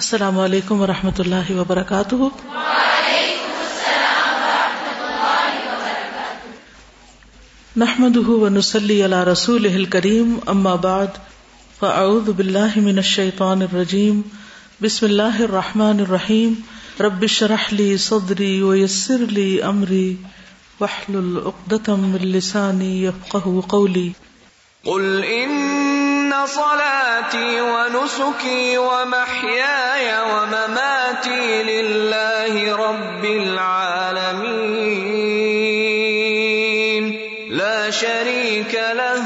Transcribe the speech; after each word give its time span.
السلام 0.00 0.38
علیکم 0.38 0.80
و 0.80 0.86
رحمۃ 0.86 1.18
اللہ 1.18 1.50
وبرکاتہ۔ 1.50 2.14
نحمد 7.76 8.16
ونسلی 8.16 9.04
علی 9.04 9.16
رسول 9.32 9.84
کریم 9.84 10.38
اما 10.46 10.74
بعد، 10.74 11.18
فاعوذ 11.78 12.30
باللہ 12.30 12.78
من 12.78 12.96
الشیطان 12.96 13.62
الرجیم، 13.62 14.20
بسم 14.80 15.06
اللہ 15.06 15.40
الرحمن 15.40 16.00
الرحیم، 16.00 16.54
رب 17.00 17.26
شرح 17.26 17.68
لی 17.70 17.96
صدری 17.96 18.62
ویسر 18.62 19.24
لی 19.30 19.62
امری 19.62 20.14
وحلل 20.80 21.36
اقدتم 21.44 22.00
من 22.00 22.26
لسانی 22.26 23.04
یفقہ 23.04 23.60
قولی۔ 23.66 24.08
قل 24.84 25.20
ان 25.26 25.50
صلاتي 26.48 27.60
ونسكي 27.60 28.76
ومحياي 28.76 30.12
ومماتي 30.32 31.62
لله 31.62 32.74
رب 32.76 33.24
العالمين. 33.24 34.40
لا 37.50 37.90
شريك 37.90 38.74
له. 38.74 39.20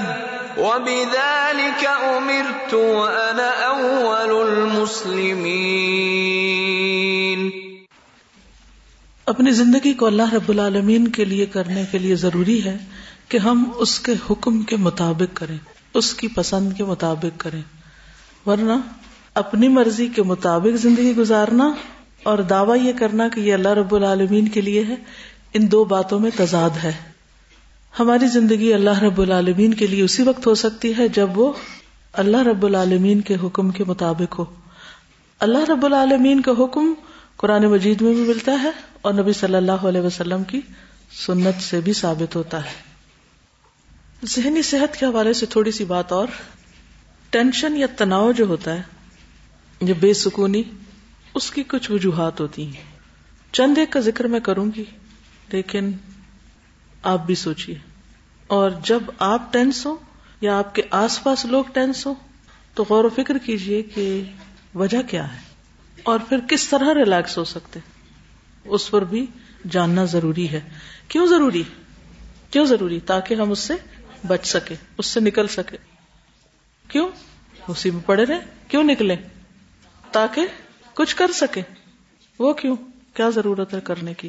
وبذلك 0.57 1.87
امرت 1.87 2.75
وانا 2.75 3.67
اول 3.67 4.51
المسلمين. 4.51 5.55
اپنی 9.27 9.51
زندگی 9.51 9.93
کو 9.93 10.07
اللہ 10.07 10.35
رب 10.35 10.49
العالمین 10.49 11.09
کے 11.09 11.25
لیے 11.25 11.47
کرنے 11.47 11.85
کے 11.91 11.99
لیے 11.99 12.15
ضروری 12.15 12.65
ہے 12.65 12.77
کہ 13.29 13.39
ہم 13.39 13.71
اس 13.77 14.01
کے 14.01 14.13
حکم 14.31 14.63
کے 14.63 14.77
مطابق 14.77 15.37
کریں۔ 15.37 15.74
اس 15.95 16.15
کی 16.15 16.29
پسند 16.29 16.73
کے 16.77 16.85
مطابق 16.85 17.41
کریں۔ 17.41 17.63
ورنہ 18.47 18.73
اپنی 19.35 19.69
مرضی 19.69 20.07
کے 20.07 20.23
مطابق 20.23 20.77
زندگی 20.77 21.17
گزارنا 21.17 21.73
اور 22.23 22.39
دعویٰ 22.39 22.85
یہ 22.85 22.93
کرنا 22.99 23.29
کہ 23.29 23.41
یہ 23.41 23.55
اللہ 23.55 23.69
رب 23.69 23.95
العالمین 23.95 24.49
کے 24.49 24.61
لیے 24.61 24.85
ہے، 24.85 24.95
ان 25.55 25.71
دو 25.71 25.85
باتوں 25.85 26.21
میں 26.21 26.31
تضاد 26.37 26.71
ہے۔ 26.83 26.93
ہماری 27.99 28.27
زندگی 28.27 28.75
اللہ 28.75 29.03
رب 29.03 29.21
العالمین 29.21 29.75
کے 29.75 29.87
لیے 29.87 30.03
اسی 30.03 30.23
وقت 30.23 30.47
ہو 30.47 30.55
سکتی 30.55 30.93
ہے 30.99 31.09
جب 31.09 31.39
وہ 31.39 31.53
اللہ 32.13 32.37
رب 32.37 32.67
العالمین 32.67 33.21
کے 33.21 33.37
حکم 33.45 33.71
کے 33.71 33.85
مطابق 33.85 34.39
ہو۔ 34.39 34.45
اللہ 35.41 35.71
رب 35.71 35.85
العالمین 35.85 36.41
کا 36.41 36.53
حکم 36.59 36.95
قرآن 37.37 37.65
مجید 37.65 38.03
میں 38.03 38.15
بھی 38.15 38.23
ملتا 38.23 38.63
ہے 38.63 38.71
اور 39.01 39.15
نبی 39.15 39.33
صلی 39.33 39.55
اللہ 39.55 39.73
علیہ 39.73 40.01
وسلم 40.01 40.45
کی 40.45 40.61
سنت 41.27 41.63
سے 41.63 41.81
بھی 41.81 41.93
ثابت 41.93 42.37
ہوتا 42.37 42.65
ہے۔ 42.65 42.94
ذہنی 44.25 44.63
صحت 44.63 44.97
کے 44.97 45.07
حوالے 45.07 45.33
سے 45.33 45.47
تھوڑی 45.47 45.71
سی 45.71 45.85
بات 45.85 46.13
اور۔ 46.13 46.29
ٹینشن 47.31 47.77
یا 47.77 47.87
تناؤ 47.97 48.33
جو 48.33 48.45
ہوتا 48.47 48.75
ہے 48.75 48.83
جو 49.81 49.95
بے 50.01 50.15
سکونی، 50.15 50.63
اس 51.35 51.51
کی 51.51 51.63
کچھ 51.63 51.91
وجوہات 51.91 52.41
ہوتی 52.41 52.67
ہیں۔ 52.67 52.83
چند 53.53 53.79
ایک 53.79 53.91
کا 53.91 54.01
ذکر 54.01 54.25
میں 54.25 54.41
کروں 54.41 54.71
گی، 54.77 54.85
لیکن 55.53 55.93
آپ 57.03 57.27
بھی 57.27 57.35
سوچیے 57.35 57.79
اور 58.47 58.71
جب 58.85 59.01
آپ 59.19 59.53
ٹینس 59.53 59.87
ہو 59.87 59.97
یا 60.41 60.59
آپ 60.59 60.75
کے 60.75 60.83
آس 60.91 61.25
پاس 61.25 61.45
لوگ 61.45 61.65
ٹینس 61.73 62.07
ہو 62.07 62.15
تو 62.75 62.85
غور 62.89 63.05
و 63.05 63.09
فکر 63.09 63.39
کیجیے 63.39 63.83
کہ 63.83 64.23
وجہ 64.75 65.03
کیا 65.11 65.33
ہے۔ 65.35 65.41
اور 66.03 66.19
پھر 66.29 66.39
کس 66.49 66.69
طرح 66.69 66.95
ریلیکس 66.95 67.39
ہو 67.39 67.45
سکتے۔ 67.45 67.81
اس 68.65 68.91
پر 68.91 69.05
بھی 69.05 69.27
جاننا 69.71 70.05
ضروری 70.05 70.49
ہے۔ 70.49 70.61
کیوں 71.09 71.27
ضروری؟ 71.27 71.63
کیوں 72.51 72.65
ضروری؟ 72.65 73.01
تاکہ 73.01 73.35
ہم 73.35 73.51
اس 73.51 73.59
سے 73.59 73.75
بچ 74.27 74.47
سکے، 74.47 74.75
اس 74.99 75.07
سے 75.07 75.21
نکل 75.21 75.47
سکے۔ 75.47 75.77
کیوں؟ 76.89 77.09
اسی 77.69 77.91
میں 77.91 78.01
پڑے 78.07 78.25
رہے۔ 78.25 78.41
کیوں 78.69 78.85
نکلے؟ 78.85 79.17
تاکہ 80.13 80.47
کچھ 80.95 81.17
کر 81.17 81.33
سکے۔ 81.35 81.63
وہ 82.39 82.53
کیوں؟ 82.53 82.77
کیا 83.15 83.31
ضرورت 83.31 83.75
ہے 83.75 83.81
کرنے 83.81 84.15
کی؟ 84.15 84.29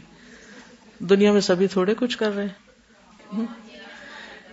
دنیا 0.99 1.31
میں 1.31 1.41
سبھی 1.41 1.67
تھوڑے 1.67 1.93
کچھ 1.97 2.17
کر 2.17 2.35
رہے 2.35 2.45
ہیں۔ 2.45 3.45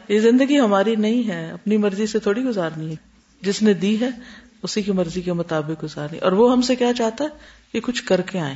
یہ 0.08 0.18
زندگی 0.18 0.60
ہماری 0.60 0.96
نہیں 0.96 1.28
ہے، 1.28 1.50
اپنی 1.50 1.76
مرضی 1.76 2.06
سے 2.06 2.18
تھوڑی 2.18 2.42
گزارنی 2.44 2.90
ہے۔ 2.90 2.96
جس 3.40 3.62
نے 3.62 3.74
دی 3.74 4.00
ہے، 4.00 4.08
اسی 4.62 4.82
کی 4.82 4.92
مرضی 4.92 5.20
کے 5.20 5.32
مطابق 5.32 5.84
گزارنی۔ 5.84 6.18
اور 6.18 6.32
وہ 6.32 6.52
ہم 6.52 6.60
سے 6.60 6.76
کیا 6.76 6.92
چاہتا 6.92 7.24
ہے؟ 7.24 7.28
کہ 7.72 7.80
کچھ 7.80 8.04
کر 8.04 8.20
کے 8.20 8.40
آئے 8.40 8.54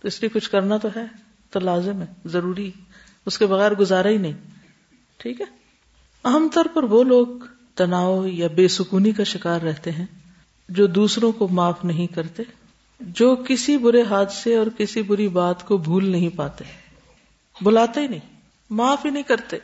تو 0.00 0.08
اس 0.08 0.20
لیے 0.20 0.28
کچھ 0.28 0.50
کرنا 0.50 0.76
تو 0.76 0.88
ہے، 0.96 1.04
تو 1.50 1.60
لازم 1.60 2.00
ہے، 2.00 2.06
ضروری 2.24 2.70
اس 3.26 3.38
کے 3.38 3.46
بغیر 3.46 3.74
گزارا 3.74 4.08
ہی 4.08 4.16
نہیں۔ 4.16 4.32
ٹھیک 5.16 5.40
ہے؟ 5.40 5.59
عام 6.24 6.48
طور 6.54 6.64
پر 6.74 6.82
وہ 6.82 7.04
لوگ 7.04 7.26
تناؤ 7.74 8.26
یا 8.26 8.48
بے 8.48 8.68
سکونی 8.68 9.12
کا 9.12 9.24
شکار 9.24 9.60
رہتے 9.60 9.92
ہیں 9.92 10.06
جو 10.68 10.86
دوسروں 10.86 11.32
کو 11.32 11.48
معاف 11.48 11.84
نہیں 11.84 12.06
کرتے، 12.06 12.42
جو 13.00 13.36
کسی 13.48 13.76
برے 13.76 14.02
حادثے 14.02 14.56
اور 14.56 14.66
کسی 14.78 15.02
بری 15.02 15.28
بات 15.28 15.66
کو 15.66 15.76
بھول 15.76 16.04
نہیں 16.10 16.28
پاتے۔ 16.28 16.64
بلاتے 17.62 18.00
ہی 18.00 18.06
نہیں، 18.06 18.36
معاف 18.70 19.04
ہی 19.04 19.10
نہیں 19.10 19.22
کرتے، 19.22 19.58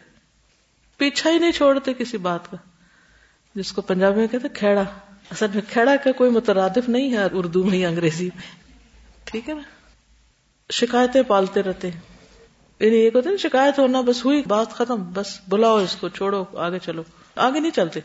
پیچھا 0.96 1.30
ہی 1.30 1.38
نہیں 1.38 1.52
چھوڑتے 1.52 1.94
کسی 1.94 2.18
بات 2.18 2.50
کا۔ 2.50 2.56
جس 3.54 3.72
کو 3.72 3.82
پنجابی 3.82 4.20
میں 4.20 4.26
کہتے 4.26 4.48
کھیڑا۔ 4.48 4.84
اصل 5.30 5.46
میں 5.54 5.62
کھیڑا 5.68 5.96
کا 5.96 6.12
کوئی 6.12 6.30
مترادف 6.30 6.88
نہیں 6.88 7.12
ہے 7.12 7.18
اردو 7.32 7.64
میں 7.64 7.78
یا 7.78 7.88
انگریزی 7.88 8.24
میں۔ 8.24 8.64
ٹھیک 9.24 9.48
ہے 9.48 9.54
نا؟ 9.54 9.62
شکایتیں 10.72 11.22
پالتے 11.22 11.62
رہتے 11.62 11.90
ہیں۔ 11.90 12.15
یعنی 12.80 12.96
ایک 12.96 13.16
ہوتا 13.16 13.30
ہے 13.30 13.36
شکایت 13.36 13.78
ہونا، 13.78 14.00
بس 14.00 14.24
ہوئی، 14.24 14.42
بات 14.46 14.72
ختم، 14.72 15.02
بس 15.12 15.40
بلاؤ 15.48 15.76
اس 15.76 15.96
کو، 15.96 16.08
چھوڑو، 16.08 16.44
آگے 16.54 16.78
چلو۔ 16.78 17.02
آگے 17.36 17.60
نہیں 17.60 17.70
چلتے۔ 17.70 18.00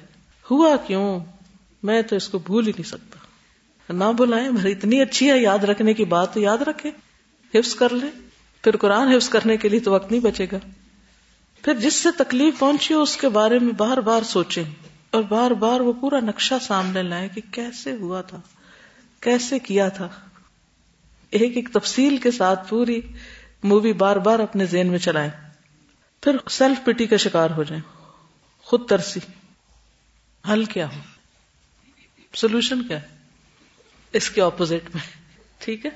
ہوا 0.52 0.76
کیوں؟ 0.88 1.20
میں 1.84 2.02
تو 2.02 2.16
اس 2.16 2.30
کو 2.30 2.40
بھول 2.40 2.68
ہی 2.68 2.72
نہیں 2.72 2.90
سکتا۔ 2.90 3.18
نہ 3.94 4.04
بلائیں 4.18 4.50
اتنی 4.66 5.02
اچھی 5.02 5.32
ہے، 5.32 5.40
یاد 5.40 5.64
رکھنے 5.64 5.94
کی 5.94 6.06
بات 6.06 6.34
تو 6.34 6.40
یاد 6.40 6.58
رکھے۔ 6.58 6.92
حفظ 7.54 7.76
کر 7.76 7.94
لے۔ 7.94 8.08
پھر 8.64 8.78
قرآن 8.78 9.08
حفظ 9.08 9.30
کرنے 9.30 9.58
کے 9.58 9.70
لیے 9.70 9.80
تو 9.80 9.92
وقت 9.92 10.12
نہیں 10.12 10.22
بچے 10.22 10.48
گا۔ 10.52 10.58
پھر 11.62 11.74
جس 11.74 11.94
سے 11.94 12.09
تکلیف 12.18 12.59
پہنچی 12.59 12.94
ہو 12.94 13.02
اس 13.02 13.18
کے 13.18 13.30
بارے 13.30 13.59
میں 13.59 13.74
بار 13.74 13.98
بار 13.98 14.22
سوچیں۔ 14.22 14.64
اور 15.12 15.24
بار 15.24 15.52
بار 15.52 15.80
وہ 15.80 15.94
پورا 15.94 16.20
نقشہ 16.20 16.53
سامنے 16.62 17.03
لائیں 17.03 17.30
کہ 17.36 17.42
کیسے 17.52 17.92
ہوا 17.92 18.22
تھا، 18.22 18.42
کیسے 19.20 19.59
کیا 19.59 19.90
تھا۔ 19.90 20.09
ایک 21.30 21.56
ایک 21.56 21.70
تفصیل 21.74 22.18
کے 22.18 22.32
ساتھ 22.32 22.70
پوری 22.70 23.02
مووی 23.64 23.94
بار 23.94 24.16
بار 24.16 24.40
اپنے 24.40 24.66
ذہن 24.66 24.88
میں 24.88 25.00
چلائیں۔ 25.00 25.30
پھر 26.22 26.36
سیلف 26.50 26.86
پٹی 26.86 27.08
کا 27.08 27.18
شکار 27.18 27.50
ہو 27.50 27.64
جائیں۔ 27.64 27.84
خود 28.60 28.90
ترسی۔ 28.90 29.20
حل 30.54 30.66
کیا 30.66 30.88
ہو؟ 30.88 31.00
سولوشن 32.36 32.88
کیا 32.88 33.02
ہے؟ 33.02 33.08
اس 34.14 34.30
کے 34.30 34.42
اپوزٹ 34.42 34.96
میں۔ 34.96 35.18
ٹھیک 35.58 35.86
ہے؟ 35.86 35.92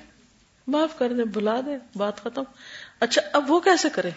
معاف 0.67 0.99
کر 0.99 1.13
دیں 1.13 1.25
بلا 1.25 1.61
دیں، 1.65 1.77
بات 1.95 2.21
ختم۔ 2.21 2.43
اچھا 2.99 3.21
اب 3.33 3.51
وہ 3.51 3.59
کیسے 3.59 3.89
کرے 3.93 4.09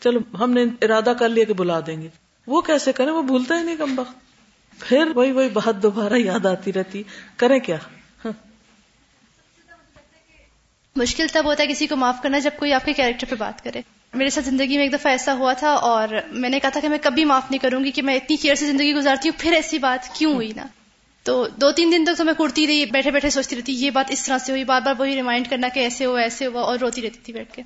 چلو، 0.00 0.18
ہم 0.38 0.50
نے 0.50 0.64
ارادہ 0.82 1.12
کر 1.18 1.28
لیا 1.28 1.44
کہ 1.44 1.52
بلا 1.52 1.80
دیں 1.86 2.02
گے۔ 2.02 2.08
وہ 2.46 2.60
کیسے 2.60 2.92
کریں؟ 2.92 3.12
وہ 3.12 3.22
بھولتا 3.22 3.58
ہی 3.58 3.62
نہیں 3.62 3.76
کم 3.76 3.98
وقت 3.98 4.18
پھر 4.78 5.06
وہی 5.14 5.32
وہی 5.32 5.48
بہت 5.48 5.82
دوبارہ 5.82 6.14
یاد 6.14 6.46
آتی 6.46 6.72
رہتی۔ 6.72 7.02
کریں 7.36 7.58
کیا؟ 7.58 7.76
مشکل 10.98 11.26
تب 11.32 11.44
ہوتا 11.44 11.62
ہے 11.62 11.68
کسی 11.68 11.86
کو 11.86 11.96
معاف 11.96 12.16
کرنا 12.22 12.38
جب 12.38 12.50
کوئی 12.56 12.72
آپ 12.72 12.84
کے 12.84 12.92
کیریکٹر 12.92 13.26
پہ 13.30 13.34
بات 13.34 13.64
کرے۔ 13.64 13.80
میرے 14.14 14.30
ساتھ 14.30 14.46
زندگی 14.46 14.76
میں 14.76 14.84
ایک 14.84 14.92
دفعہ 14.92 15.12
ایسا 15.12 15.34
ہوا 15.34 15.52
تھا 15.52 15.70
اور 15.70 16.08
میں 16.26 16.48
نے 16.48 16.60
کہا 16.60 16.70
تھا 16.70 16.80
کہ 16.80 16.88
میں 16.88 16.98
کبھی 17.02 17.24
معاف 17.24 17.50
نہیں 17.50 17.62
کروں 17.62 17.84
گی 17.84 17.90
کہ 17.90 18.02
میں 18.02 18.16
اتنی 18.16 18.36
کیئر 18.36 18.54
سے 18.54 18.66
زندگی 18.66 18.94
گزارتی 18.94 19.28
ہوں، 19.28 19.40
پھر 19.40 19.52
ایسی 19.52 19.78
بات 19.78 20.14
کیوں 20.14 20.34
ہوئی 20.34 20.52
نا؟ 20.56 20.64
تو 21.22 21.48
دو 21.48 21.72
تین 21.72 21.92
دن 21.92 22.04
تک 22.04 22.18
تو 22.18 22.24
میں 22.24 22.34
کرتی 22.38 22.66
رہی، 22.66 22.86
بیٹھے 22.86 23.10
بیٹھے 23.10 23.30
سوچتی 23.30 23.56
رہتی، 23.56 23.72
یہ 23.72 23.90
بات 23.90 24.10
اس 24.10 24.26
طرح 24.26 24.38
سے 24.38 24.52
ہوئی، 24.52 24.64
بار 24.64 24.80
بار 24.80 24.94
وہی 24.98 25.16
ریمائنڈ 25.16 25.48
کرنا 25.48 25.68
کہ 25.68 25.80
ایسے 25.80 26.04
ہوا 26.04 26.20
ایسے 26.20 26.46
ہوا 26.46 26.60
اور 26.62 26.78
روتی 26.78 27.02
رہتی 27.02 27.18
تھی 27.18 27.32
بیٹھ 27.32 27.52
کے۔ 27.52 27.62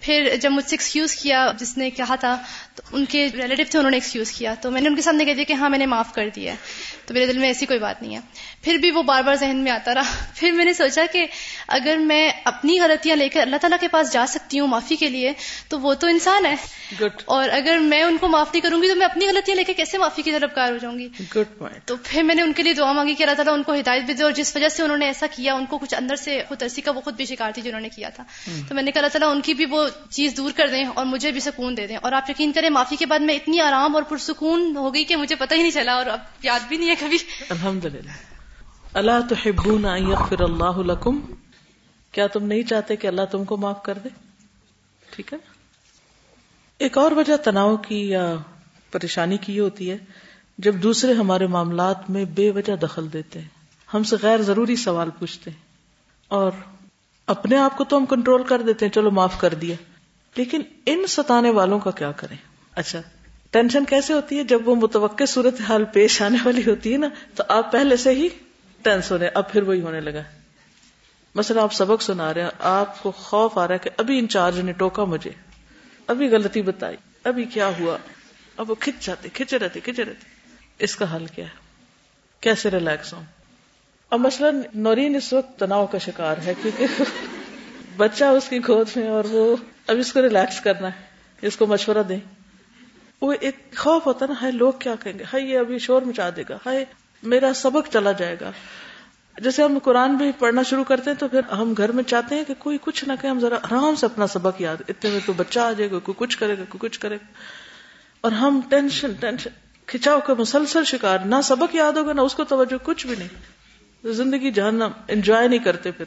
پھر 0.00 0.36
جب 0.40 0.52
مجھ 0.52 0.64
سے 0.64 0.74
ایکسکیوز 0.74 1.14
کیا، 1.14 1.52
جس 1.58 1.78
نے 1.78 1.90
کہا 1.90 2.14
تھا، 2.14 2.42
تو 2.74 2.82
ان 2.92 3.04
کے 3.04 3.28
ریلیٹو 3.34 3.62
تھے، 3.70 3.78
انہوں 3.78 3.90
نے 3.90 3.96
ایکسکیوز 3.96 4.32
کیا۔ 4.32 4.54
تو 4.60 4.70
میں 4.70 4.80
نے 4.80 4.88
ان 4.88 4.96
کے 4.96 5.02
سامنے 5.02 5.24
کہہ 5.24 5.34
دیا 5.34 5.44
کہ 5.44 5.52
ہاں 5.52 5.70
میں 5.70 5.78
نے 5.78 5.86
معاف 5.86 6.12
کر 6.12 6.28
دیا 6.28 6.52
ہے۔ 6.52 6.56
تو 7.06 7.14
میرے 7.14 7.26
دل 7.26 7.38
میں 7.38 7.48
ایسی 7.48 7.66
کوئی 7.66 7.78
بات 7.78 8.02
نہیں 8.02 8.14
ہے۔ 8.14 8.20
پھر 8.62 8.74
بھی 8.74 8.90
وہ 8.90 9.02
بار 9.02 9.22
بار 9.22 9.34
ذہن 9.34 9.56
میں 9.56 9.72
آتا 9.72 9.94
رہا۔ 9.94 10.24
پھر 10.34 10.52
میں 10.52 10.64
نے 10.64 10.72
سوچا 10.72 11.02
کہ 11.12 11.26
اگر 11.68 11.96
میں 11.96 12.30
اپنی 12.44 12.80
غلطیاں 12.80 13.16
لے 13.16 13.28
کر 13.28 13.40
اللہ 13.40 13.56
تعالیٰ 13.56 13.78
کے 13.80 13.88
پاس 13.88 14.12
جا 14.12 14.26
سکتی 14.28 14.60
ہوں 14.60 14.66
معافی 14.66 14.96
کے 14.96 15.08
لیے 15.08 15.32
تو 15.68 15.80
وہ 15.80 15.94
تو 15.94 16.06
انسان 16.06 16.46
ہے۔ 16.46 16.54
گڈ 17.00 17.22
اور 17.24 17.48
اگر 17.48 17.78
میں 17.78 18.02
ان 18.02 18.16
کو 18.20 18.28
معاف 18.28 18.46
نہیں 18.52 18.60
کروں 18.60 18.82
گی 18.82 18.88
تو 18.88 18.94
میں 18.94 19.06
اپنی 19.06 19.26
غلطیاں 19.26 19.56
لے 19.56 19.64
کے 19.64 19.74
کیسے 19.74 19.98
معافی 19.98 20.22
کی 20.22 20.32
طرف 20.32 20.54
کار 20.54 20.72
ہو 20.72 20.76
جاؤں 20.76 20.98
گی؟ 20.98 21.08
گڈ 21.36 21.58
پوائنٹ 21.58 21.84
تو 21.84 21.96
پھر 22.04 22.22
میں 22.22 22.34
نے 22.34 22.42
ان 22.42 22.52
کے 22.52 22.62
لیے 22.62 22.72
دعا 22.72 22.92
مانگی 22.92 23.14
کہ 23.14 23.22
اللہ 23.22 23.34
تعالیٰ 23.34 23.54
ان 23.54 23.62
کو 23.62 23.74
ہدایت 23.74 24.02
بھی 24.02 24.14
دے 24.14 24.22
اور 24.22 24.32
جس 24.32 24.56
وجہ 24.56 24.68
سے 24.68 24.82
انہوں 24.82 24.98
نے 24.98 25.06
ایسا 25.06 25.26
کیا 25.36 25.54
ان 25.54 25.66
کو 25.66 25.78
کچھ 25.78 25.94
اندر 25.94 26.16
سے 26.16 26.42
خود 26.48 26.58
ترسی 26.58 26.80
کا 26.80 26.90
وہ 26.90 27.00
خود 27.00 27.14
بھی 27.16 27.24
شکار 27.24 27.50
تھی 27.54 27.62
جنہوں 27.62 27.80
نے 27.80 27.88
کیا 27.88 28.08
تھا۔ 28.08 28.24
تو 28.68 28.74
میں 28.74 28.82
نے 28.82 28.90
کہا 28.90 28.98
اللہ 28.98 29.12
تعالیٰ 29.12 29.30
ان 29.30 29.40
کی 29.40 29.54
بھی 29.54 29.64
وہ 29.66 29.88
چیز 30.10 30.36
دور 30.36 30.50
کر 30.56 30.68
دیں 30.68 30.84
اور 30.94 31.04
مجھے 31.04 31.30
بھی 31.30 31.40
سکون 31.40 31.76
دے 31.76 31.86
دیں۔ 31.86 31.96
اور 31.96 32.12
آپ 32.12 32.30
یقین 32.30 32.52
کریں 32.52 32.70
معافی 32.70 32.96
کے 32.96 33.06
بعد 33.06 33.18
میں 33.18 33.34
اتنی 33.34 33.60
آرام 33.60 33.94
اور 33.94 34.02
پرسکون 34.02 34.76
ہو 34.76 34.94
گئی 34.94 35.04
کہ 35.04 35.16
مجھے 35.16 35.36
پتہ 35.36 35.54
ہی 35.54 35.62
نہیں 35.62 35.70
چلا 35.70 35.92
اور 35.92 36.06
اب 36.06 36.18
یاد 36.42 36.60
بھی 36.68 36.76
نہیں 36.76 36.88
ہے 36.88 36.94
کبھی۔ 37.00 37.18
الحمد 37.50 37.84
للہ 37.84 38.10
اللہ 38.94 39.12
تو 39.28 39.34
کیا 42.16 42.26
تم 42.26 42.46
نہیں 42.46 42.62
چاہتے 42.62 42.96
کہ 42.96 43.06
اللہ 43.06 43.20
تم 43.30 43.44
کو 43.44 43.56
معاف 43.56 43.82
کر 43.82 43.98
دے؟ 44.04 44.08
ٹھیک 45.10 45.32
ہے۔ 45.32 45.38
ایک 46.78 46.98
اور 46.98 47.12
وجہ 47.12 47.36
تناؤ 47.36 47.76
کی 47.76 48.08
یا 48.08 48.36
پریشانی 48.90 49.36
کی 49.36 49.56
یہ 49.56 49.60
ہوتی 49.60 49.90
ہے، 49.90 49.98
جب 50.58 50.74
دوسرے 50.74 51.12
ہمارے 51.12 51.46
معاملات 51.46 52.10
میں 52.10 52.24
بے 52.24 52.50
وجہ 52.50 52.76
دخل 52.76 53.12
دیتے 53.12 53.40
ہیں، 53.40 53.48
ہم 53.94 54.02
سے 54.02 54.16
غیر 54.22 54.42
ضروری 54.42 54.76
سوال 54.76 55.10
پوچھتے 55.18 55.50
ہیں 55.50 55.58
اور 56.28 56.50
اپنے 57.26 57.56
آپ 57.56 57.76
کو 57.76 57.84
تو 57.84 57.96
ہم 57.96 58.06
کنٹرول 58.06 58.44
کر 58.44 58.62
دیتے 58.62 58.86
ہیں، 58.86 58.92
چلو 58.92 59.10
معاف 59.10 59.40
کر 59.40 59.54
دیا۔ 59.54 59.74
لیکن 60.36 60.62
ان 60.86 61.06
ستانے 61.08 61.50
والوں 61.50 61.78
کا 61.78 61.90
کیا 61.90 62.12
کریں؟ 62.12 62.36
اچھا 62.74 63.00
ٹینشن 63.50 63.84
کیسے 63.84 64.12
ہوتی 64.12 64.38
ہے؟ 64.38 64.44
جب 64.44 64.68
وہ 64.68 64.74
متوقع 64.74 65.24
صورت 65.24 65.60
حال 65.60 65.84
پیش 65.84 66.22
آنے 66.22 66.38
والی 66.44 66.62
ہوتی 66.66 66.92
ہے 66.92 66.98
نا، 66.98 67.08
تو 67.34 67.42
آپ 67.48 67.72
پہلے 67.72 67.96
سے 67.96 68.10
ہی 68.10 68.28
ٹینس 68.82 69.12
ہو 69.12 69.18
رہے 69.18 69.28
اب 69.28 69.52
پھر 69.52 69.62
وہی 69.62 69.80
ہونے 69.80 70.00
لگا۔ 70.00 70.22
مثلا 71.36 71.62
آپ 71.62 71.72
سبق 71.72 72.02
سنا 72.02 72.34
رہے 72.34 72.42
ہیں، 72.42 72.50
آپ 72.58 73.02
کو 73.02 73.10
خوف 73.10 73.58
آ 73.58 73.68
رہا 73.68 73.74
ہے 73.74 73.78
کہ 73.78 73.90
ابھی 73.96 74.18
انچارج 74.18 74.58
نے 74.58 74.72
ٹوکا 74.72 75.04
مجھے، 75.04 75.30
ابھی 76.06 76.28
غلطی 76.28 76.62
بتائی، 76.62 76.96
ابھی 77.24 77.44
کیا 77.44 77.70
ہوا؟ 77.80 77.96
اب 78.56 78.70
وہ 78.70 78.74
کھچ 78.74 79.06
جاتے 79.06 79.28
کھچے 79.28 79.58
رہتے 79.58 79.80
کھچے 79.80 80.04
رہتے۔ 80.04 80.26
اس 80.78 80.96
کا 80.96 81.16
حل 81.16 81.26
کیا 81.26 81.44
ہے؟ 81.44 81.50
کیسے 82.40 82.70
ریلیکس 82.70 83.14
ہوں؟ 83.14 83.22
اب 84.10 84.20
مثلاً 84.20 84.62
نورین 84.74 85.16
اس 85.16 85.32
وقت 85.32 85.58
تناؤ 85.58 85.86
کا 85.86 85.98
شکار 85.98 86.36
ہے، 86.46 86.54
کیونکہ 86.62 86.86
بچہ 87.96 88.24
اس 88.24 88.48
کی 88.48 88.58
گود 88.58 88.88
میں 88.96 89.08
اور 89.08 89.24
وہ 89.24 89.56
اب 89.86 89.96
اس 89.98 90.12
کو 90.12 90.22
ریلیکس 90.22 90.60
کرنا 90.60 90.88
ہے، 90.88 91.02
اس 91.46 91.56
کو 91.56 91.66
مشورہ 91.66 92.02
دیں۔ 92.08 92.20
وہ 93.20 93.32
ایک 93.40 93.76
خوف 93.76 94.06
ہوتا 94.06 94.24
ہے 94.24 94.32
نا، 94.32 94.40
ہائے، 94.40 94.52
لوگ 94.52 94.72
کیا 94.78 94.94
کہیں 95.02 95.18
گے؟ 95.18 95.24
ہائی 95.32 95.50
یہ 95.50 95.58
ابھی 95.58 95.78
شور 95.78 96.02
مچا 96.02 96.30
دے 96.36 96.42
گا، 96.48 96.58
ہائے، 96.66 96.84
میرا 97.22 97.52
سبق 97.54 97.92
چلا 97.92 98.12
جائے 98.12 98.36
گا۔ 98.40 98.50
جیسے 99.40 99.62
ہم 99.62 99.78
قرآن 99.78 100.16
بھی 100.16 100.32
پڑھنا 100.38 100.62
شروع 100.62 100.84
کرتے 100.84 101.10
ہیں 101.10 101.16
تو 101.16 101.28
پھر 101.28 101.40
ہم 101.52 101.74
گھر 101.76 101.92
میں 101.92 102.04
چاہتے 102.04 102.34
ہیں 102.34 102.44
کہ 102.44 102.54
کوئی 102.58 102.78
کچھ 102.80 103.04
نہ 103.04 103.12
کہ 103.22 103.26
ہم 103.26 103.40
ذرا 103.40 103.54
آرام 103.54 103.94
سے 103.94 104.06
اپنا 104.06 104.26
سبق 104.26 104.60
یاد، 104.60 104.76
اتنے 104.88 105.10
میں 105.10 105.20
تو 105.26 105.32
بچہ 105.32 105.60
آ 105.60 105.72
جائے 105.72 105.90
گا، 105.90 105.98
کوئی 105.98 106.14
کچھ 106.18 106.38
کرے 106.38 106.58
گا، 106.58 106.62
کوئی 106.68 106.88
کچھ 106.88 107.00
کرے 107.00 107.16
گا۔ 107.16 107.26
اور 108.20 108.32
ہم 108.32 108.60
ٹینشن 108.68 109.12
ٹینشن، 109.12 109.50
کھچاؤ 109.86 110.20
کا 110.20 110.34
مسلسل 110.38 110.84
شکار، 110.84 111.18
نہ 111.18 111.34
سبق 111.44 111.74
یاد 111.74 111.92
ہوگا، 111.92 112.12
نہ 112.12 112.20
اس 112.20 112.34
کو 112.34 112.44
توجہ، 112.44 112.84
کچھ 112.84 113.06
بھی 113.06 113.16
نہیں۔ 113.18 113.28
زندگی 114.12 114.50
جاننا 114.50 114.88
انجوائے 115.08 115.48
نہیں 115.48 115.58
کرتے 115.58 115.90
پھر۔ 115.90 116.04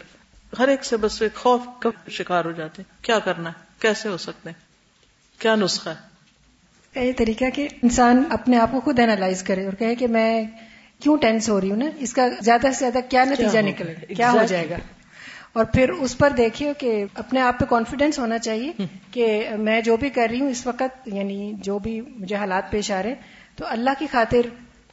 ہر 0.60 0.68
ایک 0.68 0.86
سے 0.86 0.98
بس 0.98 1.22
ایک 1.22 1.36
خوف 1.36 1.62
کا 1.80 1.90
شکار 2.10 2.46
ہو 2.46 2.52
جاتے 2.52 2.84
کیا 3.02 3.20
کرنا 3.20 3.50
ہے؟ 3.50 3.64
کیسے 3.80 4.10
ہو 4.10 4.18
سکتے 4.18 4.50
ہیں؟ 4.50 4.62
کیا 5.42 5.56
نسخہ 5.56 5.90
ہے؟ 5.90 6.10
یہ 7.06 7.12
طریقہ 7.18 7.46
کہ 7.54 7.68
انسان 7.84 8.24
اپنے 8.30 8.58
آپ 8.58 8.72
کو 8.72 8.80
خود 8.80 9.00
اینالائز 9.00 9.44
کرے 9.44 9.66
اور 9.66 9.74
کہے 9.74 9.96
کہ 9.96 10.08
میں 10.08 10.44
کیوں 11.02 11.18
ٹینس 11.18 11.50
ہو 11.50 11.62
رہی 11.62 11.70
ہوں 11.70 11.78
نا؟ 11.78 11.86
اس 12.00 12.14
کا 12.14 12.28
زیادہ 12.42 12.62
سے 12.62 12.80
زیادہ 12.80 13.00
کیا 13.10 13.24
نتیجہ 13.24 13.60
نکلے؟ 13.60 13.94
گا 13.94 14.14
کیا 14.14 14.32
ہو 14.32 14.44
جائے 14.48 14.70
گا؟ 14.70 14.76
اور 15.54 15.66
پھر 15.66 15.90
اس 15.90 16.18
پر 16.18 16.30
دیکھیے 16.38 16.74
کہ 16.78 17.06
اپنے 17.14 17.42
آپ 17.42 17.60
پہ 17.60 17.66
کانفیڈینس 17.66 18.20
ہونا 18.20 18.38
چاہیے 18.38 18.72
کہ 19.12 19.50
میں 19.60 19.82
جو 19.82 19.98
بھی 19.98 20.10
کر 20.10 20.28
رہی 20.32 20.40
ہوں 20.40 20.50
اس 20.50 20.68
وقت 20.68 21.08
یعنی 21.08 21.54
جو 21.62 21.80
بھی 21.80 22.02
مجھے 22.02 22.36
حالات 22.36 22.72
پیش 22.72 22.92
آ 22.92 23.04
رہے 23.04 23.16
تو 23.56 23.66
اللہ 23.68 23.90
کی 24.00 24.08
خاطر 24.12 24.42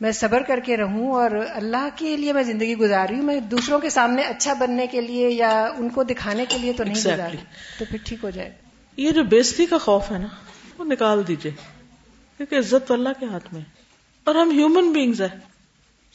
میں 0.00 0.12
صبر 0.12 0.42
کر 0.42 0.60
کے 0.60 0.76
رہوں 0.76 1.12
اور 1.12 1.30
اللہ 1.48 1.88
کے 1.96 2.16
لیے 2.16 2.32
میں 2.32 2.42
زندگی 2.42 2.76
گزار 2.76 3.06
رہی 3.08 3.16
ہوں۔ 3.16 3.22
میں 3.22 3.40
دوسروں 3.40 3.78
کے 3.78 3.90
سامنے 3.90 4.22
اچھا 4.22 4.52
بننے 4.52 4.86
کے 4.86 5.00
لیے 5.00 5.30
یا 5.30 5.68
ان 5.76 5.88
کو 5.88 6.02
دکھانے 6.02 6.44
کے 6.48 6.58
لیے 6.58 6.72
تو 6.72 6.84
نہیں 6.84 6.94
گزار 6.94 7.18
رہی۔ 7.18 7.36
تو 7.78 7.84
پھر 7.84 7.98
ٹھیک 8.04 8.18
ہو 8.24 8.30
جائے 8.30 8.52
یہ 8.96 9.10
جو 9.10 9.24
بےزتی 9.24 9.66
کا 9.66 9.78
خوف 9.78 10.12
ہے 10.12 10.18
نا 10.18 10.26
وہ 10.78 10.84
نکال 10.84 11.28
دیجیے 11.28 11.52
کیونکہ 12.36 12.54
عزت 12.54 12.88
تو 12.88 12.94
اللہ 12.94 13.08
کے 13.20 13.26
ہاتھ 13.26 13.54
میں 13.54 13.60
اور 14.24 14.34
ہم 14.34 14.50
ہیومن 14.50 14.92
بینگز 14.92 15.20
ہیں۔ 15.20 15.55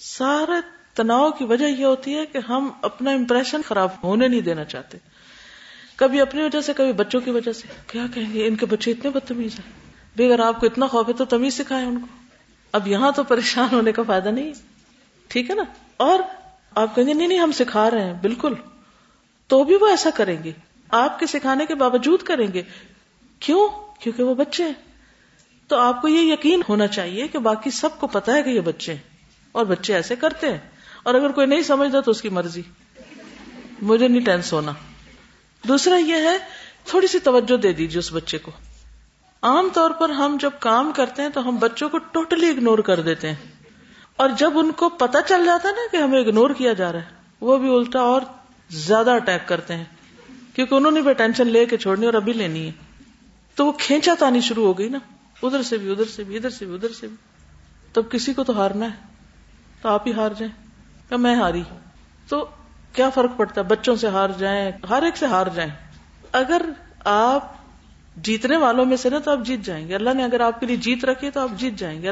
سارے 0.02 0.52
تناؤ 0.94 1.32
کی 1.32 1.44
وجہ 1.44 1.66
یہ 1.66 1.86
ہوتی 1.86 2.18
ہے 2.18 2.26
کہ 2.26 2.38
ہم 2.50 2.70
اپنا 2.82 3.12
امپریشن 3.12 3.62
خراب 3.62 3.90
ہونے 4.04 4.28
نہیں 4.28 4.42
دینا 4.42 4.64
چاہتے۔ 4.64 4.98
کبھی 5.96 6.22
اپنی 6.22 6.42
وجہ 6.42 6.62
سے، 6.62 6.74
کبھی 6.74 6.94
بچوں 6.94 7.22
کی 7.22 7.32
وجہ 7.32 7.52
سے۔ 7.52 7.68
کیا 7.88 8.06
کہیں 8.14 8.34
گے؟ 8.34 8.48
ان 8.48 8.56
کے 8.56 8.66
بچے 8.66 8.92
اتنے 8.92 9.12
بدتمیز 9.12 9.54
ہیں۔ 9.54 9.72
بھی 10.16 10.26
اگر 10.26 10.40
آپ 10.40 10.60
کو 10.60 10.66
اتنا 10.66 10.88
خوف 10.88 11.08
ہے 11.08 11.14
تو 11.14 11.26
تمیز 11.26 11.54
سکھائے 11.58 11.86
ان 11.86 12.00
کو۔ 12.00 12.08
اب 12.72 12.88
یہاں 12.88 13.12
تو 13.12 13.24
پریشان 13.24 13.76
ہونے 13.76 13.92
کا 13.92 14.04
فائدہ 14.08 14.30
نہیں۔ 14.30 14.54
ٹھیک 15.28 15.50
ہے 15.50 15.56
نا؟ 15.56 15.64
اور 15.98 16.20
آپ 16.76 16.96
کہیں 16.96 17.06
گے، 17.06 17.14
نہیں 17.14 17.28
نہیں، 17.28 17.40
ہم 17.40 17.52
سکھا 17.52 17.92
رہے 17.92 18.04
ہیں۔ 18.04 18.14
بالکل۔ 18.14 18.54
تو 19.48 19.64
بھی 19.64 19.76
وہ 19.82 19.88
ایسا 19.88 20.10
کریں 20.16 20.44
گے۔ 20.44 20.52
آپ 20.90 21.20
کے 21.20 21.28
سکھانے 21.28 21.66
کے 21.66 21.76
باوجود 21.76 22.24
کریں 22.24 22.48
گے۔ 22.54 22.62
کیوں؟ 23.40 23.68
کیونکہ 24.00 24.24
وہ 24.24 24.36
بچے 24.36 24.64
ہیں۔ 24.64 24.74
تو 25.68 25.76
آپ 25.76 26.02
کو 26.02 26.08
یہ 26.08 26.34
یقین 26.34 26.62
ہونا 26.70 26.88
چاہیے 26.88 27.28
کہ 27.28 27.40
باقی 27.40 27.72
سب 27.72 28.00
کو 28.00 28.08
پتا 28.08 28.34
ہے 28.34 28.44
کہ 28.44 28.50
یہ 28.50 28.62
بچے 28.62 28.94
ہیں۔ 28.94 29.11
اور 29.52 29.66
بچے 29.66 29.94
ایسے 29.94 30.16
کرتے 30.16 30.52
ہیں۔ 30.52 30.58
اور 31.04 31.16
اگر 31.16 31.30
کوئی 31.30 31.48
نہیں 31.48 31.62
سمجھتا 31.62 32.00
تو 32.00 32.12
اس 32.12 32.22
کی 32.22 32.30
مرضی۔ 32.30 32.62
مجھے 33.82 34.08
نہیں 34.08 34.26
ٹینس 34.26 34.54
ہونا۔ 34.54 34.72
دوسرا 35.68 35.96
یہ 35.96 36.14
ہے، 36.14 36.38
تھوڑی 36.86 37.08
سی 37.08 37.20
توجہ 37.20 37.58
دے 37.58 37.74
دیجیے 37.74 38.00
اس 38.00 38.14
بچے 38.14 38.38
کو۔ 38.38 38.52
عام 39.42 39.70
طور 39.74 39.92
پر 39.92 40.10
ہم 40.10 40.38
جب 40.42 40.50
کام 40.60 40.92
کرتے 40.96 41.22
ہیں 41.22 41.30
تو 41.30 41.50
ہم 41.50 41.56
بچوں 41.56 41.90
کو 41.90 41.98
ٹوٹلی 41.98 42.50
اگنور 42.50 42.80
کر 42.80 43.00
دیتے 43.00 43.28
ہیں۔ 43.28 43.36
اور 44.16 44.30
جب 44.38 44.52
ان 44.56 44.72
کو 44.72 44.90
پتا 44.90 45.22
چل 45.22 45.46
جاتا 45.46 45.70
ہے 45.70 45.74
نا 45.74 45.82
کہ 45.92 45.98
ہمیں 45.98 46.20
اگنور 46.20 46.50
کیا 46.50 46.74
جا 46.74 46.92
رہا 46.92 47.00
ہے، 47.00 47.06
وہ 47.42 47.58
بھی 47.58 47.76
الٹا 47.76 48.00
اور 48.00 48.22
زیادہ 48.70 49.10
اٹیک 49.10 49.48
کرتے 49.48 49.76
ہیں۔ 49.76 49.86
کیونکہ 50.56 50.76
انہوں 50.76 50.92
نے 50.92 51.02
بھی 51.02 51.14
ٹینشن 51.14 51.48
لے 51.48 51.66
کے 51.66 51.78
چھوڑنی 51.78 52.06
اور 52.06 52.14
ابھی 52.14 52.34
لینی 52.34 52.68
ہے۔ 52.68 52.72
تو 53.56 53.66
وہ 53.66 53.72
کھینچا 53.72 54.14
تانی 54.20 54.42
شروع 54.42 54.66
ہو 54.66 54.78
گئی 54.78 54.90
نا۔ 54.90 54.98
ادھر 55.44 55.64
سے 55.64 55.78
بھی، 55.78 55.92
ادھر 55.92 56.06
سے 56.06 56.24
بھی، 56.24 56.38
ادھر 56.38 56.50
سے 56.50 56.66
بھی، 56.66 56.76
ادھر 56.76 56.94
سے 56.94 57.08
بھی۔ 57.08 57.16
تب 57.94 58.12
کسی 58.12 58.34
کو 58.34 58.44
تو 58.44 58.58
ہارنا 58.58 58.86
ہے۔ 58.86 59.11
تو 59.82 59.90
آپ 59.90 60.08
ہی 60.08 60.14
ہار 60.14 60.30
جائیں۔ 60.38 60.68
یا 61.12 61.18
میں 61.18 61.36
ہاری۔ 61.36 61.64
تو 62.28 62.50
کیا 62.94 63.10
فرق 63.10 63.30
پڑتا 63.38 63.62
ہے؟ 63.62 63.66
بچوں 63.66 63.96
سے 63.96 64.08
ہار 64.08 64.30
جائیں، 64.38 64.72
ہر 64.90 65.04
ایک 65.04 65.18
سے 65.18 65.26
ہار 65.26 65.48
جائیں۔ 65.56 65.70
اگر 66.32 66.62
آپ 67.06 67.54
جیتنے 68.18 68.58
والوں 68.58 68.86
میں 68.86 68.98
سے 68.98 69.10
نا، 69.10 69.20
تو 69.20 69.32
آپ 69.32 69.38
جیت 69.46 69.60
جائیں 69.62 69.88
گے۔ 69.88 69.96
اللہ 69.96 70.10
نے 70.14 70.24
اگر 70.24 70.40
آپ 70.40 70.60
کے 70.60 70.66
لیے 70.66 70.76
جیت 70.76 71.06
رکھی، 71.06 71.32
تو 71.32 71.40
آپ 71.40 71.50
جیت 71.58 71.74
جائیں 71.74 72.02
گے۔ 72.02 72.12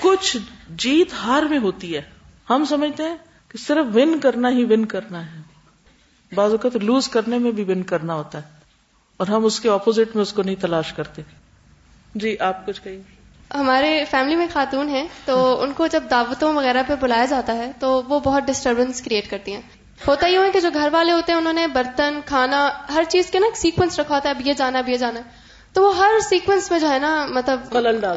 کچھ 0.00 0.36
جیت 0.68 1.12
ہار 1.12 1.42
میں 1.42 1.58
ہوتی 1.58 1.96
ہے۔ 1.96 2.02
ہم 2.50 2.64
سمجھتے 2.64 3.02
ہیں 3.02 3.16
کہ 3.48 3.58
صرف 3.58 3.86
ون 3.94 4.20
کرنا 4.20 4.50
ہی 4.50 4.64
ون 4.64 4.84
کرنا 4.84 5.26
ہے۔ 5.26 5.40
بعض 6.34 6.50
اوقات 6.50 6.76
لوز 6.76 7.08
کرنے 7.08 7.38
میں 7.38 7.50
بھی 7.50 7.64
ون 7.68 7.82
کرنا 7.82 8.14
ہوتا 8.14 8.38
ہے۔ 8.38 8.56
اور 9.16 9.26
ہم 9.26 9.44
اس 9.44 9.60
کے 9.60 9.70
اپوزٹ 9.70 10.14
میں 10.14 10.22
اس 10.22 10.32
کو 10.32 10.42
نہیں 10.42 10.56
تلاش 10.60 10.92
کرتے۔ 10.92 11.22
جی 12.14 12.38
آپ 12.38 12.66
کچھ 12.66 12.82
کہیں 12.82 13.15
ہمارے 13.54 14.04
فیملی 14.10 14.36
میں 14.36 14.46
خاتون 14.52 14.88
ہیں 14.88 15.08
تو 15.24 15.62
ان 15.62 15.72
کو 15.72 15.86
جب 15.86 16.02
دعوتوں 16.10 16.52
وغیرہ 16.54 16.82
پہ 16.86 16.94
بلایا 17.00 17.24
جاتا 17.24 17.54
ہے 17.54 17.72
تو 17.80 18.02
وہ 18.08 18.20
بہت 18.20 18.42
ڈسٹربنس 18.42 19.02
کریٹ 19.02 19.30
کرتی 19.30 19.54
ہیں۔ 19.54 19.60
ہوتا 20.08 20.26
ہی 20.26 20.36
ہے 20.36 20.50
کہ 20.50 20.60
جو 20.60 20.68
گھر 20.74 20.88
والے 20.92 21.12
ہوتے 21.12 21.32
ہیں 21.32 21.38
انہوں 21.38 21.52
نے 21.52 21.66
برتن 21.66 22.20
کھانا 22.26 22.70
ہر 22.94 23.02
چیز 23.08 23.30
کے 23.30 23.38
نا 23.38 23.46
سیکوینس 23.54 24.00
رکھا 24.00 24.14
ہوتا 24.14 24.28
ہے 24.28 24.34
اب 24.34 24.46
یہ 24.46 24.52
جانا 24.52 24.78
اب 24.78 24.88
یہ 24.88 24.96
جانا۔ 24.96 25.20
تو 25.72 25.82
وہ 25.82 25.96
ہر 25.96 26.10
سیکوینس 26.28 26.70
میں 26.70 26.80
جو 26.80 26.90
ہے 26.90 26.98
نا 26.98 27.26
مطلب 27.26 27.70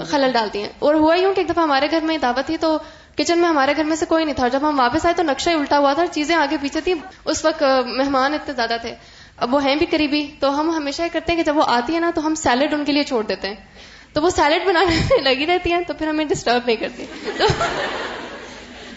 خلل 0.06 0.32
ڈالتی 0.32 0.62
ہیں۔ 0.62 0.70
اور 0.80 0.94
ہوا 0.94 1.16
ہی 1.16 1.26
ہوں 1.26 1.34
کہ 1.34 1.40
ایک 1.40 1.50
دفعہ 1.50 1.64
ہمارے 1.64 1.88
گھر 1.92 2.02
میں 2.02 2.18
دعوت 2.18 2.46
تھی 2.46 2.58
تو 2.58 2.78
کچن 3.18 3.40
میں 3.40 3.50
ہمارے 3.50 3.74
گھر 3.76 3.84
میں 3.84 3.96
سے 3.96 4.06
کوئی 4.06 4.26
نہیں 4.26 4.36
تھا۔ 4.36 4.48
جب 4.48 4.60
ہم 4.70 4.80
واپس 4.80 5.06
آئے 5.06 5.14
تو 5.14 5.24
نقشہ 5.24 5.50
ہی 5.50 5.56
الٹا 5.56 5.80
ہوا 5.80 5.94
تھا 5.94 6.08
چیزیں 6.08 6.36
آگے 6.36 6.58
پیچھے 6.62 6.82
تھی 6.82 6.94
اس 7.26 7.46
وقت 7.46 7.64
مہمان 7.86 8.34
اتنے 8.34 8.54
زیادہ 8.54 8.78
تھے۔ 8.82 8.96
اب 9.38 9.54
وہ 9.54 9.64
ہیں 9.64 9.76
بھی 9.76 9.86
قریبی 9.86 10.28
تو 10.40 10.60
ہم 10.60 10.70
ہمیشہ 10.70 11.02
یہ 11.02 11.08
کرتے 11.12 11.32
ہیں 11.32 11.38
کہ 11.38 11.44
جب 11.44 11.58
وہ 11.58 11.64
آتی 11.68 11.96
ہے 11.96 12.00
نا 12.00 12.12
تو 12.16 12.28
ہم 12.28 12.36
سیلڈ 12.36 12.74
ان 12.74 12.86
کے 12.86 12.92
لیے 12.92 13.04
چھوڑ 13.04 13.24
دیتے 13.24 13.48
ہیں۔ 13.48 13.56
تو 14.14 14.22
وہ 14.22 14.30
سیلڈ 14.30 14.68
بنانے 14.68 14.96
میں 14.96 15.22
لگی 15.22 15.46
رہتی 15.46 15.72
ہیں 15.72 15.82
تو 15.88 15.94
پھر 15.94 16.08
ہمیں 16.08 16.26
ڈسٹرب 16.26 16.62
نہیں 16.66 16.76
کرتی۔ 16.76 17.06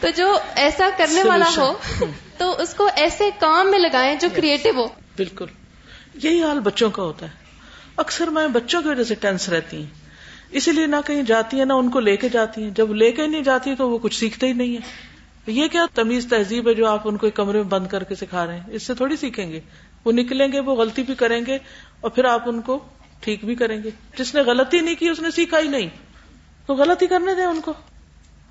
تو 0.00 0.09
جو 0.16 0.38
ایسا 0.54 0.88
کرنے 0.97 1.23
والا 1.25 1.45
ہو 1.57 1.73
تو 2.38 2.61
اس 2.61 2.75
کو 2.75 2.88
ایسے 2.97 3.31
کام 3.40 3.71
میں 3.71 3.78
لگائیں 3.78 4.14
جو 4.21 4.28
کریٹو 4.37 4.71
ہو۔ 4.76 4.87
بالکل۔ 5.16 5.47
یہی 6.23 6.42
حال 6.42 6.61
بچوں 6.61 6.90
کا 6.90 7.02
ہوتا 7.02 7.26
ہے۔ 7.26 7.31
اکثر 7.97 8.28
میں 8.28 8.49
بچوں 8.49 8.83
کی 8.83 8.88
وجہ 8.88 9.02
سے 9.02 9.14
ٹینس 9.14 9.49
رہتی 9.49 9.76
ہیں۔ 9.76 9.87
اسی 10.50 10.73
لیے 10.73 10.87
نہ 10.87 10.97
کہیں 11.07 11.23
جاتی 11.23 11.59
ہیں 11.59 11.64
نہ 11.64 11.73
ان 11.73 11.90
کو 11.90 12.00
لے 12.00 12.16
کے 12.16 12.28
جاتی 12.28 12.62
ہیں۔ 12.62 12.71
جب 12.71 12.95
لے 12.95 13.12
کے 13.12 13.26
نہیں 13.26 13.42
جاتی 13.42 13.75
تو 13.75 13.90
وہ 13.90 13.99
کچھ 14.02 14.21
سیکھتے 14.21 14.47
ہی 14.47 14.52
نہیں 14.52 14.76
ہے 14.76 15.12
یہ 15.47 15.69
کیا 15.69 15.87
تمیز 15.95 16.26
تہذیب 16.31 16.69
ہے 16.69 16.75
جو 16.75 16.87
آپ 16.88 17.09
ان 17.09 17.16
کو 17.16 17.26
ایک 17.26 17.35
کمرے 17.35 17.57
میں 17.57 17.64
بند 17.64 17.87
کر 17.87 18.04
کے 18.04 18.14
سکھا 18.14 18.47
رہے 18.47 18.54
ہیں؟ 18.54 18.64
اس 18.69 18.83
سے 18.83 18.95
تھوڑی 18.95 19.16
سیکھیں 19.16 19.52
گے۔ 19.52 19.61
وہ 20.04 20.12
نکلیں 20.12 20.49
گے 20.52 20.61
وہ 20.61 20.75
غلطی 20.75 21.02
بھی 21.02 21.14
کریں 21.14 21.47
گے 21.47 21.59
اور 22.00 22.11
پھر 22.11 22.25
آپ 22.25 22.49
ان 22.49 22.61
کو 22.61 22.78
ٹھیک 23.23 23.45
بھی 23.45 23.55
کریں 23.55 23.83
گے۔ 23.83 23.91
جس 24.19 24.35
نے 24.35 24.41
غلطی 24.41 24.81
نہیں 24.81 24.95
کی، 24.95 25.09
اس 25.09 25.21
نے 25.21 25.31
سیکھا 25.31 25.59
ہی 25.59 25.69
نہیں۔ 25.69 25.88
تو 26.67 26.75
غلطی 26.75 27.07
کرنے 27.07 27.35
دیں 27.35 27.45
ان 27.45 27.61
کو۔ 27.61 27.73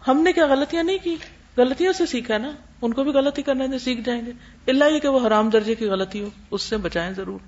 ہم 0.07 0.21
نے 0.21 0.33
کیا 0.33 0.45
غلطیاں 0.45 0.83
نہیں 0.83 0.97
کی؟ 1.03 1.15
غلطیوں 1.57 1.93
سے 1.93 2.05
سیکھا 2.05 2.37
نا۔ 2.37 2.51
ان 2.81 2.93
کو 2.93 3.03
بھی 3.03 3.11
غلطی 3.11 3.41
کرنے 3.41 3.67
دیں، 3.67 3.77
سیکھ 3.77 4.01
جائیں 4.01 4.25
گے۔ 4.25 4.31
اللہ 4.67 4.85
یہ 4.85 4.99
کہ 4.99 5.07
وہ 5.07 5.27
حرام 5.27 5.49
درجے 5.49 5.75
کی 5.75 5.85
غلطی 5.85 6.21
ہو، 6.21 6.29
اس 6.51 6.61
سے 6.61 6.77
بچائیں 6.77 7.13
ضرور۔ 7.13 7.39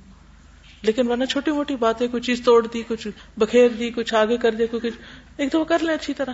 لیکن 0.82 1.12
ورنہ 1.12 1.26
چھوٹی 1.26 1.52
موٹی 1.52 1.76
باتیں، 1.76 2.08
کوئی 2.08 2.24
چیز 2.24 2.42
توڑ 2.46 2.68
دی، 2.68 2.84
کچھ 2.88 3.08
بکھیر 3.38 3.70
دی، 3.70 3.90
کچھ 3.90 4.14
آگے 4.14 4.38
کر 4.38 4.52
دے 4.52 4.68
کچھ۔ 4.72 4.86
ایک 5.38 5.52
تو 5.52 5.60
وہ 5.60 5.66
کر 5.66 5.80
لیں 5.82 5.94
اچھی 5.94 6.14
طرح۔ 6.14 6.34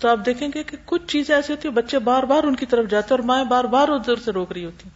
تو 0.00 0.08
آپ 0.08 0.18
دیکھیں 0.26 0.48
گے 0.54 0.62
کہ 0.62 0.76
کچھ 0.84 1.02
چیزیں 1.06 1.34
ایسی 1.34 1.52
ہوتی 1.52 1.68
ہیں، 1.68 1.74
بچے 1.74 1.98
بار 1.98 2.22
بار 2.22 2.44
ان 2.44 2.56
کی 2.56 2.66
طرف 2.66 2.90
جاتے 2.90 3.06
اور 3.10 3.18
مائیں 3.18 3.44
بار 3.44 3.64
بار 3.64 3.88
ادھر 3.88 4.16
سے 4.16 4.32
روک 4.32 4.52
رہی 4.52 4.64
ہوتی 4.64 4.88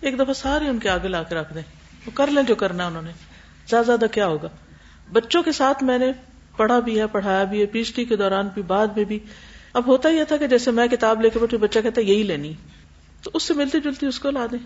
ایک 0.00 0.14
دفعہ 0.14 0.32
سارے 0.32 0.68
ان 0.68 0.78
کے 0.78 0.88
آگے 0.88 1.08
لا 1.08 1.22
کے 1.22 1.34
رکھ 1.34 1.54
دیں۔ 1.54 1.62
وہ 2.06 2.10
کر 2.14 2.26
لیں 2.26 2.42
جو 2.42 2.54
کرنا 2.54 2.86
انہوں 2.86 3.02
نے۔ 3.02 3.27
زیادہ 3.70 3.86
زیادہ 3.86 4.04
کیا 4.12 4.26
ہوگا؟ 4.26 4.48
بچوں 5.12 5.42
کے 5.42 5.52
ساتھ 5.52 5.84
میں 5.84 5.98
نے 5.98 6.12
پڑھا 6.56 6.78
بھی 6.78 7.00
ہے، 7.00 7.06
پڑھایا 7.06 7.44
بھی 7.44 7.60
ہے، 7.60 7.66
پی 7.66 7.78
ایچ 7.78 7.96
ڈی 7.96 8.04
کے 8.04 8.16
دوران 8.16 8.48
بھی، 8.54 8.62
بعد 8.62 8.86
میں 8.96 9.04
بھی۔ 9.04 9.18
اب 9.72 9.86
ہوتا 9.86 10.08
یہ 10.08 10.24
تھا 10.24 10.36
کہ 10.36 10.46
جیسے 10.46 10.70
میں 10.70 10.86
کتاب 10.86 11.20
لے 11.20 11.30
کے 11.30 11.38
بیٹھے 11.38 11.56
بچہ 11.56 11.78
کہتا 11.82 12.00
ہے 12.00 12.06
یہی 12.06 12.22
لینی۔ 12.22 12.52
تو 13.22 13.30
اس 13.34 13.42
سے 13.42 13.54
ملتی 13.54 13.80
جلتی 13.80 14.06
اس 14.06 14.20
کو 14.20 14.30
لا 14.30 14.46
دیں۔ 14.50 14.58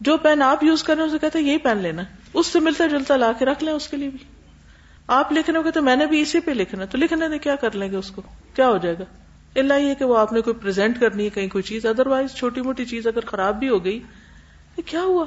جو 0.00 0.16
پین 0.16 0.42
آپ 0.42 0.64
یوز 0.64 0.82
کر 0.82 0.94
رہے 0.94 1.02
ہیں، 1.02 1.08
اسے 1.08 1.18
کہتے 1.18 1.38
ہیں 1.38 1.46
یہی 1.46 1.58
پین 1.58 1.78
لینا 1.78 2.02
اس 2.34 2.46
سے 2.46 2.60
ملتا 2.60 2.86
جلتا 2.86 3.16
لا 3.16 3.32
کے 3.32 3.44
رکھ 3.44 3.64
لیں 3.64 3.72
اس 3.72 3.88
کے 3.88 3.96
لیے 3.96 4.08
بھی۔ 4.08 4.18
آپ 5.06 5.32
لکھنے 5.32 5.58
کو 5.62 5.70
تو 5.70 5.82
میں 5.82 5.96
نے 5.96 6.06
بھی 6.06 6.20
اسی 6.20 6.40
پہ 6.40 6.50
لکھنا 6.50 6.84
تو 6.84 6.98
لکھنے 6.98 7.28
دیں، 7.28 7.38
کیا 7.38 7.56
کر 7.56 7.74
لیں 7.74 7.90
گے 7.90 7.96
اس 7.96 8.10
کو؟ 8.10 8.22
کیا 8.54 8.68
ہو 8.68 8.76
جائے 8.76 8.94
گا؟ 8.98 9.04
اللہ 9.54 9.74
یہ 9.74 9.94
کہ 9.94 10.04
وہ 10.04 10.18
آپ 10.18 10.32
نے 10.32 10.40
کوئی 10.40 10.54
پریزنٹ 10.62 11.00
کرنی 11.00 11.24
ہے، 11.24 11.30
کہیں 11.30 11.48
کوئی 11.48 11.62
چیز۔ 11.62 11.86
ادر 11.86 12.06
وائز 12.06 12.34
چھوٹی 12.34 12.60
موٹی 12.60 12.84
چیز 12.84 13.06
اگر 13.06 13.20
خراب 13.20 13.58
بھی 13.58 13.68
ہو 13.68 13.84
گئی، 13.84 14.00
تو 14.76 14.82
کیا 14.86 15.02
ہوا؟ 15.02 15.24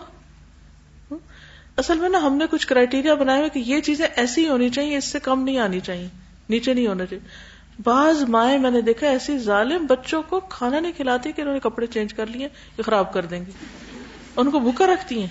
اصل 1.77 1.99
میں 1.99 2.09
نا 2.09 2.17
ہم 2.17 2.35
نے 2.35 2.45
کچھ 2.51 2.67
کرائٹیریا 2.67 3.13
بنایا 3.13 3.39
ہوا 3.39 3.47
کہ 3.47 3.59
یہ 3.59 3.81
چیزیں 3.81 4.07
ایسی 4.15 4.49
ہونی 4.49 4.69
چاہیے، 4.69 4.97
اس 4.97 5.05
سے 5.05 5.19
کم 5.19 5.43
نہیں 5.43 5.57
آنی 5.57 5.79
چاہیے، 5.79 6.07
نیچے 6.49 6.73
نہیں 6.73 6.87
ہونا 6.87 7.05
چاہیے۔ 7.05 7.27
بعض 7.83 8.23
مائیں 8.29 8.57
میں 8.57 8.71
نے 8.71 8.81
دیکھا 8.81 9.07
ایسی 9.07 9.37
ظالم 9.37 9.85
بچوں 9.85 10.21
کو 10.29 10.39
کھانا 10.39 10.79
نہیں 10.79 10.91
کھلاتی 10.91 11.31
کہ 11.31 11.41
انہوں 11.41 11.53
نے 11.53 11.59
کپڑے 11.59 11.87
چینج 11.87 12.13
کر 12.13 12.25
لیے، 12.27 12.47
یہ 12.77 12.83
خراب 12.83 13.13
کر 13.13 13.25
دیں 13.25 13.45
گے۔ 13.45 13.51
ان 14.35 14.51
کو 14.51 14.59
بھوکا 14.59 14.87
رکھتی 14.87 15.19
ہیں۔ 15.19 15.27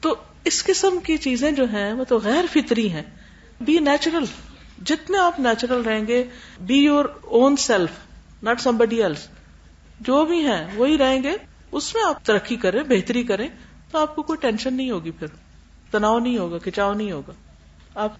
تو 0.00 0.14
اس 0.44 0.64
قسم 0.64 0.98
کی 0.98 1.16
چیزیں 1.16 1.52
جو 1.52 1.64
ہیں، 1.64 1.92
وہ 1.92 2.04
تو 2.04 2.18
غیر 2.18 2.44
فطری 2.52 2.90
ہیں۔ 2.90 3.02
بی 3.60 3.78
نیچرل 3.78 4.24
جتنے 4.84 5.18
آپ 5.18 5.40
نیچرل 5.40 5.80
رہیں 5.80 6.06
گے 6.06 6.24
be 6.60 6.74
your 6.74 7.04
own 7.22 7.56
self 7.56 7.90
not 8.42 8.60
somebody 8.76 9.02
else 9.02 9.28
جو 10.00 10.24
بھی 10.24 10.46
ہیں، 10.46 10.66
وہی 10.74 10.98
رہیں 10.98 11.22
گے۔ 11.22 11.36
اس 11.72 11.94
میں 11.94 12.02
آپ 12.06 12.24
ترقی 12.24 12.56
کریں، 12.56 12.82
بہتری 12.82 13.22
کریں، 13.22 13.48
تو 13.90 13.98
آپ 13.98 14.16
کو 14.16 14.22
کوئی 14.22 14.36
ٹینشن 14.36 14.74
نہیں 14.74 14.90
ہوگی 14.90 15.10
پھر۔ 15.10 15.26
تناؤ 15.90 16.18
نہیں 16.18 16.38
ہوگا 16.38 16.58
کھچاؤ 16.58 16.94
نہیں 16.94 17.12
ہوگا۔ 17.12 17.32
آپ 17.94 18.12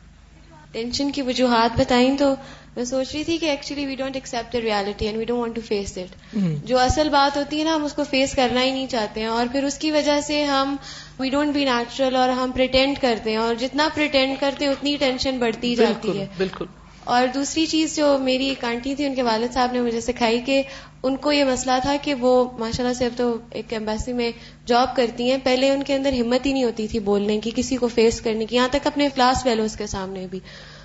ٹینشن 0.73 1.11
کی 1.11 1.23
وجوہات 1.23 1.81
بتائیں 1.81 2.19
تو 2.19 2.35
میں 2.77 2.85
سوچ 2.85 3.15
رہی 3.15 3.25
تھی 3.25 3.39
کہ 3.39 3.47
actually 3.47 3.87
we 3.87 3.95
don't 3.95 4.17
accept 4.17 4.55
reality 4.55 5.07
and 5.07 5.19
we 5.19 5.25
don't 5.25 5.41
want 5.41 5.55
to 5.55 5.61
face 5.61 5.99
it 5.99 6.37
جو 6.65 6.79
اصل 6.79 7.09
بات 7.09 7.37
ہوتی 7.37 7.59
ہے 7.59 7.65
نا 7.65 7.75
ہم 7.75 7.85
اس 7.85 7.93
کو 7.93 8.05
فیس 8.05 8.35
کرنا 8.35 8.63
ہی 8.63 8.71
نہیں 8.71 8.87
چاہتے 8.87 9.21
ہیں 9.21 9.27
اور 9.27 9.47
پھر 9.53 9.65
اس 9.65 9.79
کی 9.79 9.91
وجہ 9.91 10.21
سے 10.21 10.45
ہم 10.45 10.77
وی 11.19 11.31
ڈونٹ 11.31 11.55
بی 11.55 11.65
نیچرل 11.65 12.17
اور 12.17 12.29
ہم 12.29 12.51
پریٹینڈ 12.51 12.99
کرتے 12.99 13.31
ہیں 13.31 13.37
اور 13.37 13.55
جتنا 13.55 13.89
پریٹینڈ 13.95 14.37
کرتے 14.41 14.65
ہیں 14.65 14.73
اتنی 14.73 14.97
ٹینشن 14.97 15.39
بڑھتی 15.39 15.75
جاتی 15.75 16.19
ہے۔ 16.21 16.27
بالکل۔ 16.37 16.65
اور 17.11 17.27
دوسری 17.35 17.67
چیز 17.67 17.97
جو 17.97 18.19
میری 18.19 18.47
ایک 18.47 18.65
آنٹی 18.65 18.95
تھی، 18.95 19.07
ان 19.07 19.15
کے 19.15 19.23
والد 19.23 19.55
صاحب 19.55 19.73
نے 19.73 19.81
مجھے 19.81 20.01
سکھائی 20.01 20.41
کہ 20.41 20.63
ان 21.03 21.17
کو 21.17 21.33
یہ 21.33 21.45
مسئلہ 21.45 21.75
تھا 21.83 21.97
کہ 22.03 22.15
وہ 22.15 22.51
ماشاء 22.59 22.85
اللہ 22.85 22.95
سے 22.95 23.07
اب 23.07 23.13
تو 23.17 23.39
ایک 23.51 23.73
ایمبیسی 23.73 24.13
میں 24.13 24.31
جاب 24.67 24.97
کرتی 24.97 25.31
ہیں۔ 25.31 25.39
پہلے 25.45 25.71
ان 25.71 25.83
کے 25.83 25.95
اندر 25.95 26.13
ہمت 26.13 26.47
ہی 26.47 26.53
نہیں 26.53 26.65
ہوتی 26.65 26.89
تھی 26.89 26.99
بولنے 26.99 27.41
کی، 27.41 27.51
کسی 27.57 27.77
کو 27.77 27.89
فیس 27.89 28.21
کرنے 28.21 28.47
کی، 28.47 28.57
یہاں 28.57 28.69
تک 28.69 28.87
اپنے 28.87 29.09
کلاس 29.15 29.43
فیلوز 29.43 29.77
کے 29.77 29.87
سامنے 29.87 30.27
بھی۔ 30.31 30.41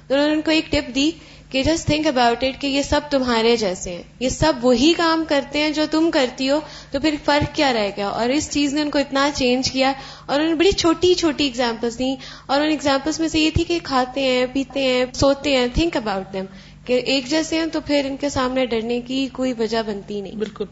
تو 0.08 0.14
انہوں 0.14 0.28
نے 0.28 0.34
ان 0.34 0.42
کو 0.42 0.52
ایک 0.52 0.72
ٹپ 0.72 0.96
دی 0.96 1.12
کہ 1.50 1.64
جسٹ 1.64 1.86
تھنک 1.88 2.08
اباؤٹ 2.08 2.44
اٹ 2.44 2.62
کہ 2.62 2.68
یہ 2.68 2.82
سب 2.82 3.02
تمہارے 3.10 3.56
جیسے 3.56 3.96
ہیں۔ 3.96 4.04
یہ 4.20 4.30
سب 4.30 4.54
وہی 4.62 4.94
کام 4.98 5.24
کرتے 5.28 5.60
ہیں 5.60 5.70
جو 5.70 5.86
تم 5.92 6.10
کرتی 6.14 6.50
ہو 6.50 6.60
تو 6.92 7.00
پھر 7.00 7.16
فرق 7.26 7.56
کیا 7.56 7.74
رہ 7.74 7.90
گیا؟ 7.98 8.08
اور 8.08 8.30
اس 8.30 8.50
چیز 8.50 8.74
نے 8.74 8.82
ان 8.82 8.90
کو 8.90 9.00
اتنا 9.00 9.30
چینج 9.34 9.72
کیا 9.72 9.94
اور 10.26 10.36
انہوں 10.40 10.50
نے 10.50 10.56
بڑی 10.56 10.72
چھوٹی 10.72 11.14
چھوٹی 11.14 11.48
اگزامپلس 11.48 12.00
دی۔ 12.00 12.16
اور 12.46 12.62
ان 12.62 12.70
ایگزامپلس 12.70 13.20
میں 13.20 13.28
سے 13.28 13.40
یہ 13.40 13.50
تھی 13.54 13.64
کہ 13.64 13.80
کھاتے 13.84 14.22
ہیں 14.22 14.46
پیتے 14.54 14.82
ہیں 14.84 15.06
سوتے 15.14 15.58
ہیں۔ 15.58 15.68
تھنک 15.74 15.98
اباؤٹ 15.98 16.34
دم 16.34 16.46
کہ 16.86 16.94
ایک 16.94 17.26
جیسے 17.26 17.60
ہیں 17.60 17.66
تو 17.66 17.80
پھر 17.82 18.02
ان 18.06 18.18
کے 18.18 18.30
سامنے 18.30 18.66
ڈرنے 18.66 19.02
کی 19.02 19.28
کوئی 19.34 19.54
وجہ 19.54 19.82
بنتی 19.88 20.22
نہیں۔ 20.22 20.36
بالکل۔ 20.36 20.66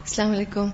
السلام 0.00 0.30
علیکم۔ 0.30 0.68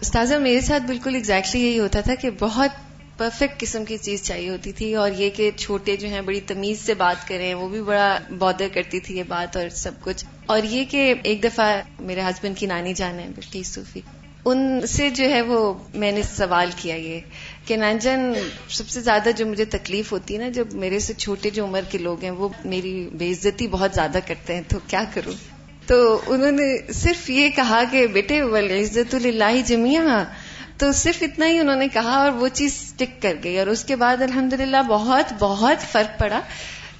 استاذہ 0.00 0.34
میرے 0.34 0.60
ساتھ 0.60 0.82
بالکل 0.82 1.14
ایگزیکٹلی 1.14 1.66
یہی 1.66 1.78
ہوتا 1.78 2.00
تھا 2.00 2.14
کہ 2.14 2.30
بہت 2.38 2.70
پرفیکٹ 3.18 3.60
قسم 3.60 3.84
کی 3.84 3.96
چیز 3.96 4.22
چاہیے 4.22 4.48
ہوتی 4.48 4.72
تھی 4.72 4.94
اور 4.94 5.10
یہ 5.16 5.30
کہ 5.30 5.50
چھوٹے 5.56 5.96
جو 5.96 6.08
ہیں 6.08 6.20
بڑی 6.20 6.40
تمیز 6.40 6.80
سے 6.80 6.94
بات 6.94 7.28
کریں، 7.28 7.54
وہ 7.54 7.68
بھی 7.68 7.82
بڑا 7.82 8.18
بادر 8.38 8.66
کرتی 8.74 9.00
تھی 9.00 9.18
یہ 9.18 9.22
بات 9.28 9.56
اور 9.56 9.68
سب 9.68 9.92
کچھ۔ 10.00 10.24
اور 10.46 10.62
یہ 10.62 10.84
کہ 10.90 11.14
ایک 11.22 11.44
دفعہ 11.44 11.80
میرے 12.00 12.20
ہسبینڈ 12.20 12.58
کی 12.58 12.66
نانی 12.66 12.94
جان 12.94 13.18
ہے 13.18 13.26
بلٹی 13.36 13.62
صوفی۔ 13.62 14.00
ان 14.44 14.86
سے 14.86 15.10
جو 15.10 15.28
ہے 15.28 15.42
وہ 15.42 15.74
میں 15.94 16.12
نے 16.12 16.22
سوال 16.22 16.70
کیا 16.76 16.96
یہ 16.96 17.20
کہ، 17.66 17.76
نانجن، 17.76 18.32
سب 18.68 18.88
سے 18.88 19.00
زیادہ 19.00 19.28
جو 19.36 19.46
مجھے 19.46 19.64
تکلیف 19.64 20.12
ہوتی 20.12 20.34
ہے 20.34 20.38
نا، 20.38 20.48
جب 20.48 20.72
میرے 20.72 20.98
سے 20.98 21.14
چھوٹے 21.14 21.50
جو 21.50 21.64
عمر 21.64 21.80
کے 21.90 21.98
لوگ 21.98 22.22
ہیں، 22.22 22.30
وہ 22.30 22.48
میری 22.64 23.08
بے 23.12 23.30
عزتی 23.30 23.68
بہت 23.68 23.94
زیادہ 23.94 24.18
کرتے 24.26 24.54
ہیں، 24.54 24.62
تو 24.68 24.78
کیا 24.86 25.04
کروں؟ 25.14 25.32
تو 25.86 26.20
انہوں 26.26 26.52
نے 26.52 26.92
صرف 26.92 27.30
یہ 27.30 27.48
کہا 27.56 27.82
کہ، 27.90 28.06
بیٹے 28.06 28.40
عزت 28.40 29.14
اللہ 29.14 29.66
جمیا 29.66 30.24
تو 30.78 30.92
صرف 30.92 31.22
اتنا 31.22 31.46
ہی 31.46 31.58
انہوں 31.58 31.76
نے 31.76 31.88
کہا 31.88 32.16
اور 32.16 32.30
وہ 32.30 32.48
چیز 32.48 32.94
ٹک 32.96 33.22
کر 33.22 33.34
گئی 33.44 33.58
اور 33.58 33.66
اس 33.66 33.84
کے 33.84 33.96
بعد 33.96 34.22
الحمد 34.22 34.54
بہت 34.88 35.32
بہت 35.38 35.92
فرق 35.92 36.18
پڑا 36.18 36.40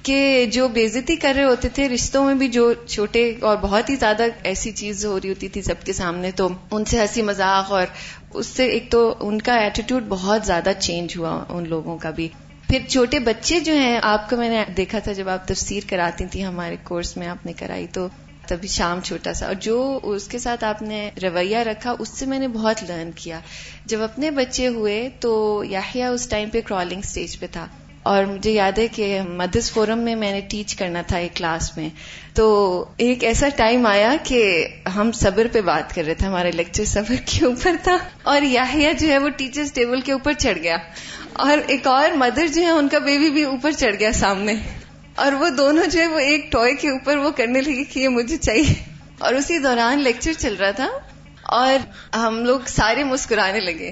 کہ 0.03 0.45
جو 0.51 0.67
بےزتی 0.67 1.15
کر 1.15 1.33
رہے 1.35 1.43
ہوتے 1.43 1.69
تھے، 1.69 1.89
رشتوں 1.89 2.25
میں 2.25 2.35
بھی 2.35 2.47
جو 2.47 2.73
چھوٹے 2.73 3.33
اور 3.41 3.57
بہت 3.61 3.89
ہی 3.89 3.95
زیادہ 3.95 4.23
ایسی 4.43 4.71
چیز 4.71 5.05
ہو 5.05 5.19
رہی 5.19 5.29
ہوتی 5.29 5.47
تھی 5.47 5.61
سب 5.61 5.83
کے 5.83 5.93
سامنے، 5.93 6.31
تو 6.31 6.49
ان 6.71 6.85
سے 6.85 6.99
ہنسی 6.99 7.21
مذاق 7.21 7.71
اور 7.71 7.85
اس 8.33 8.47
سے 8.47 8.65
ایک 8.65 8.91
تو 8.91 9.15
ان 9.19 9.41
کا 9.41 9.53
ایٹیٹیوڈ 9.53 10.03
بہت 10.09 10.45
زیادہ 10.45 10.71
چینج 10.79 11.17
ہوا 11.17 11.43
ان 11.49 11.69
لوگوں 11.69 11.97
کا 11.97 12.09
بھی۔ 12.09 12.27
پھر 12.67 12.79
چھوٹے 12.89 13.19
بچے 13.19 13.59
جو 13.59 13.73
ہیں، 13.73 13.99
آپ 14.03 14.29
کو 14.29 14.37
میں 14.37 14.49
نے 14.49 14.63
دیکھا 14.77 14.99
تھا 14.99 15.11
جب 15.11 15.29
آپ 15.29 15.47
تفسیر 15.47 15.83
کراتی 15.89 16.25
تھی 16.31 16.45
ہمارے 16.45 16.75
کورس 16.83 17.17
میں 17.17 17.27
آپ 17.27 17.45
نے 17.45 17.53
کرائی، 17.53 17.87
تو 17.87 18.07
تبھی 18.49 18.67
شام 18.67 18.99
چھوٹا 19.01 19.33
سا۔ 19.33 19.45
اور 19.45 19.53
جو 19.53 19.99
اس 20.03 20.27
کے 20.27 20.39
ساتھ 20.39 20.63
آپ 20.63 20.81
نے 20.81 21.09
رویہ 21.23 21.57
رکھا، 21.57 21.93
اس 21.99 22.09
سے 22.09 22.25
میں 22.25 22.39
نے 22.39 22.47
بہت 22.47 22.83
لرن 22.83 23.09
کیا۔ 23.15 23.39
جب 23.85 24.01
اپنے 24.01 24.31
بچے 24.31 24.67
ہوئے 24.67 25.09
تو 25.19 25.63
یاہیا 25.69 26.09
اس 26.09 26.27
ٹائم 26.27 26.49
پہ 26.49 26.61
کرالنگ 26.61 27.01
سٹیج 27.01 27.39
پہ 27.39 27.45
تھا۔ 27.51 27.67
اور 28.03 28.23
مجھے 28.23 28.51
یاد 28.51 28.77
ہے 28.77 28.87
کہ 28.87 29.21
مدرس 29.21 29.71
فورم 29.71 29.99
میں 29.99 30.15
میں 30.15 30.31
نے 30.31 30.41
ٹیچ 30.41 30.75
کرنا 30.75 31.01
تھا 31.01 31.17
ایک 31.17 31.35
کلاس 31.35 31.77
میں۔ 31.77 31.89
تو 32.33 32.85
ایک 32.97 33.23
ایسا 33.23 33.47
ٹائم 33.55 33.85
آیا 33.85 34.15
کہ 34.23 34.67
ہم 34.95 35.11
صبر 35.11 35.47
پہ 35.51 35.61
بات 35.61 35.95
کر 35.95 36.03
رہے 36.03 36.13
تھے۔ 36.13 36.27
ہمارے 36.27 36.51
لیکچر 36.51 36.85
صبر 36.85 37.15
کے 37.25 37.45
اوپر 37.45 37.71
تھا۔ 37.83 37.97
اور 38.23 38.41
یاہیا 38.41 38.91
جو 38.91 39.07
ہے 39.07 39.17
وہ 39.17 39.29
ٹیچرز 39.29 39.73
ٹیبل 39.73 40.01
کے 40.01 40.11
اوپر 40.11 40.33
چڑھ 40.33 40.57
گیا۔ 40.57 40.77
اور 41.33 41.57
ایک 41.67 41.87
اور 41.87 42.11
مدر 42.11 42.47
جو 42.47 42.61
ہے، 42.61 42.69
ان 42.69 42.89
کا 42.89 42.97
بیبی 42.99 43.29
بھی 43.29 43.43
اوپر 43.43 43.71
چڑھ 43.71 43.95
گیا 43.99 44.11
سامنے۔ 44.11 44.53
اور 45.19 45.31
وہ 45.31 45.49
دونوں 45.49 45.85
جو 45.85 45.99
ہے 45.99 46.07
وہ 46.07 46.19
ایک 46.19 46.51
ٹوائے 46.51 46.75
کے 46.75 46.89
اوپر 46.89 47.17
وہ 47.17 47.31
کرنے 47.31 47.61
لگے 47.61 47.83
کہ 47.83 47.99
یہ 47.99 48.07
مجھے 48.07 48.37
چاہیے۔ 48.37 48.73
اور 49.19 49.33
اسی 49.33 49.59
دوران 49.59 49.99
لیکچر 49.99 50.33
چل 50.33 50.55
رہا 50.55 50.71
تھا 50.71 50.89
اور 51.43 51.73
ہم 52.15 52.45
لوگ 52.45 52.59
سارے 52.67 53.03
مسکرانے 53.03 53.59
لگے 53.59 53.91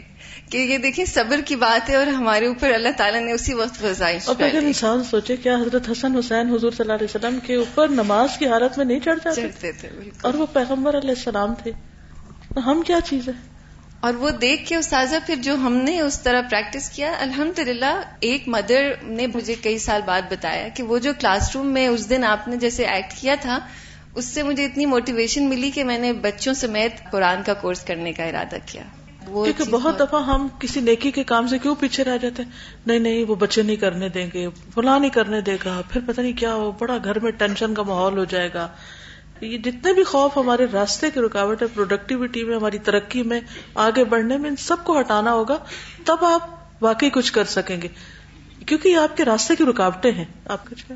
کہ 0.51 0.57
یہ 0.57 0.77
دیکھیں 0.77 1.05
صبر 1.05 1.41
کی 1.45 1.55
بات 1.55 1.89
ہے 1.89 1.95
اور 1.95 2.07
ہمارے 2.07 2.47
اوپر 2.47 2.71
اللہ 2.71 2.89
تعالیٰ 2.97 3.21
نے 3.21 3.31
اسی 3.31 3.53
وقت 3.53 3.85
اور 4.25 4.35
اگر 4.39 4.59
انسان 4.61 5.03
سوچے 5.03 5.35
کیا 5.35 5.55
حضرت 5.55 5.89
حسن 5.91 6.15
حسین 6.15 6.47
حضور 6.47 6.71
صلی 6.71 6.81
اللہ 6.81 6.93
علیہ 6.93 7.07
وسلم 7.15 7.39
کے 7.39 7.55
اوپر 7.55 7.87
نماز 7.87 8.37
کی 8.37 8.47
حالت 8.47 8.77
میں 8.77 8.85
نہیں 8.85 8.99
چڑھ 8.99 9.19
جاتے 9.23 9.41
چڑھتے 9.41 9.71
تھے 9.71 9.89
اور 10.21 10.33
وہ 10.33 10.45
پیغمبر 10.53 10.97
علیہ 10.97 11.09
السلام 11.09 11.53
تھے۔ 11.63 11.71
ہم 12.59 12.81
کیا 12.81 12.99
چیز 13.05 13.27
ہے 13.27 13.56
اور 13.99 14.13
وہ 14.13 14.29
دیکھ 14.29 14.69
کے 14.69 14.75
استاذہ 14.75 15.15
پھر 15.25 15.35
جو 15.35 15.55
ہم 15.55 15.75
نے 15.75 15.99
اس 15.99 16.21
طرح 16.21 16.41
پریکٹس 16.41 16.89
کیا 16.89 17.11
الحمد 17.19 17.59
ایک 18.19 18.47
مدر 18.47 18.81
نے 19.03 19.27
مجھے 19.27 19.55
کئی 19.61 19.77
سال 19.77 20.01
بعد 20.05 20.21
بتایا 20.29 20.67
کہ 20.67 20.83
وہ 20.83 20.97
جو 20.97 21.11
کلاس 21.19 21.55
روم 21.55 21.67
میں 21.67 21.87
اس 21.87 22.09
دن 22.09 22.23
آپ 22.23 22.47
نے 22.47 22.57
جیسے 22.57 22.85
ایکٹ 22.85 23.13
کیا 23.21 23.35
تھا 23.41 23.59
اس 24.15 24.25
سے 24.25 24.43
مجھے 24.43 24.65
اتنی 24.65 24.85
موٹیویشن 24.85 25.49
ملی 25.49 25.71
کہ 25.71 25.83
میں 25.83 25.97
نے 25.97 26.13
بچوں 26.13 26.53
سمیت 26.53 27.11
قرآن 27.11 27.43
کا 27.43 27.53
کورس 27.53 27.83
کرنے 27.83 28.11
کا 28.11 28.23
ارادہ 28.23 28.55
کیا۔ 28.65 28.81
وہ 29.27 29.45
کیونکہ 29.45 29.63
بہت 29.63 29.99
دفعہ 29.99 30.23
ہم 30.23 30.47
کسی 30.59 30.81
نیکی 30.81 31.11
کے 31.11 31.23
کام 31.23 31.47
سے 31.47 31.57
کیوں 31.57 31.75
پیچھے 31.75 32.03
رہ 32.03 32.17
جاتے 32.17 32.43
ہیں؟ 32.43 32.49
نہیں 32.85 32.99
نہیں 32.99 33.25
وہ 33.27 33.35
بچے 33.35 33.61
نہیں 33.61 33.75
کرنے 33.75 34.09
دیں 34.09 34.27
گے 34.33 34.47
فلاں 34.73 34.99
نہیں 34.99 35.09
کرنے 35.09 35.41
دے 35.41 35.57
گا 35.65 35.81
پھر 35.91 36.01
پتہ 36.07 36.21
نہیں 36.21 36.33
کیا 36.33 36.53
ہو 36.53 36.71
بڑا 36.71 36.97
گھر 37.03 37.19
میں 37.19 37.31
ٹینشن 37.31 37.73
کا 37.73 37.83
ماحول 37.83 38.17
ہو 38.17 38.25
جائے 38.25 38.49
گا۔ 38.53 38.67
یہ 39.41 39.57
جتنے 39.57 39.93
بھی 39.93 40.03
خوف 40.03 40.37
ہمارے 40.37 40.65
راستے 40.73 41.09
کی 41.11 41.19
رکاوٹ 41.19 41.61
ہے 41.61 41.67
پروڈکٹیوٹی 41.73 42.43
میں، 42.43 42.55
ہماری 42.55 42.77
ترقی 42.79 43.23
میں، 43.23 43.39
آگے 43.75 44.03
بڑھنے 44.03 44.37
میں، 44.37 44.49
ان 44.49 44.55
سب 44.55 44.83
کو 44.83 44.99
ہٹانا 44.99 45.33
ہوگا، 45.33 45.57
تب 46.05 46.25
آپ 46.25 46.83
واقعی 46.83 47.09
کچھ 47.09 47.31
کر 47.33 47.43
سکیں 47.43 47.81
گے۔ 47.81 47.87
کیونکہ 48.65 48.89
یہ 48.89 48.97
آپ 48.97 49.17
کے 49.17 49.25
راستے 49.25 49.55
کی 49.55 49.65
رکاوٹیں 49.65 50.11
ہیں۔ 50.11 50.25
آپ 50.45 50.65
کچھ 50.65 50.91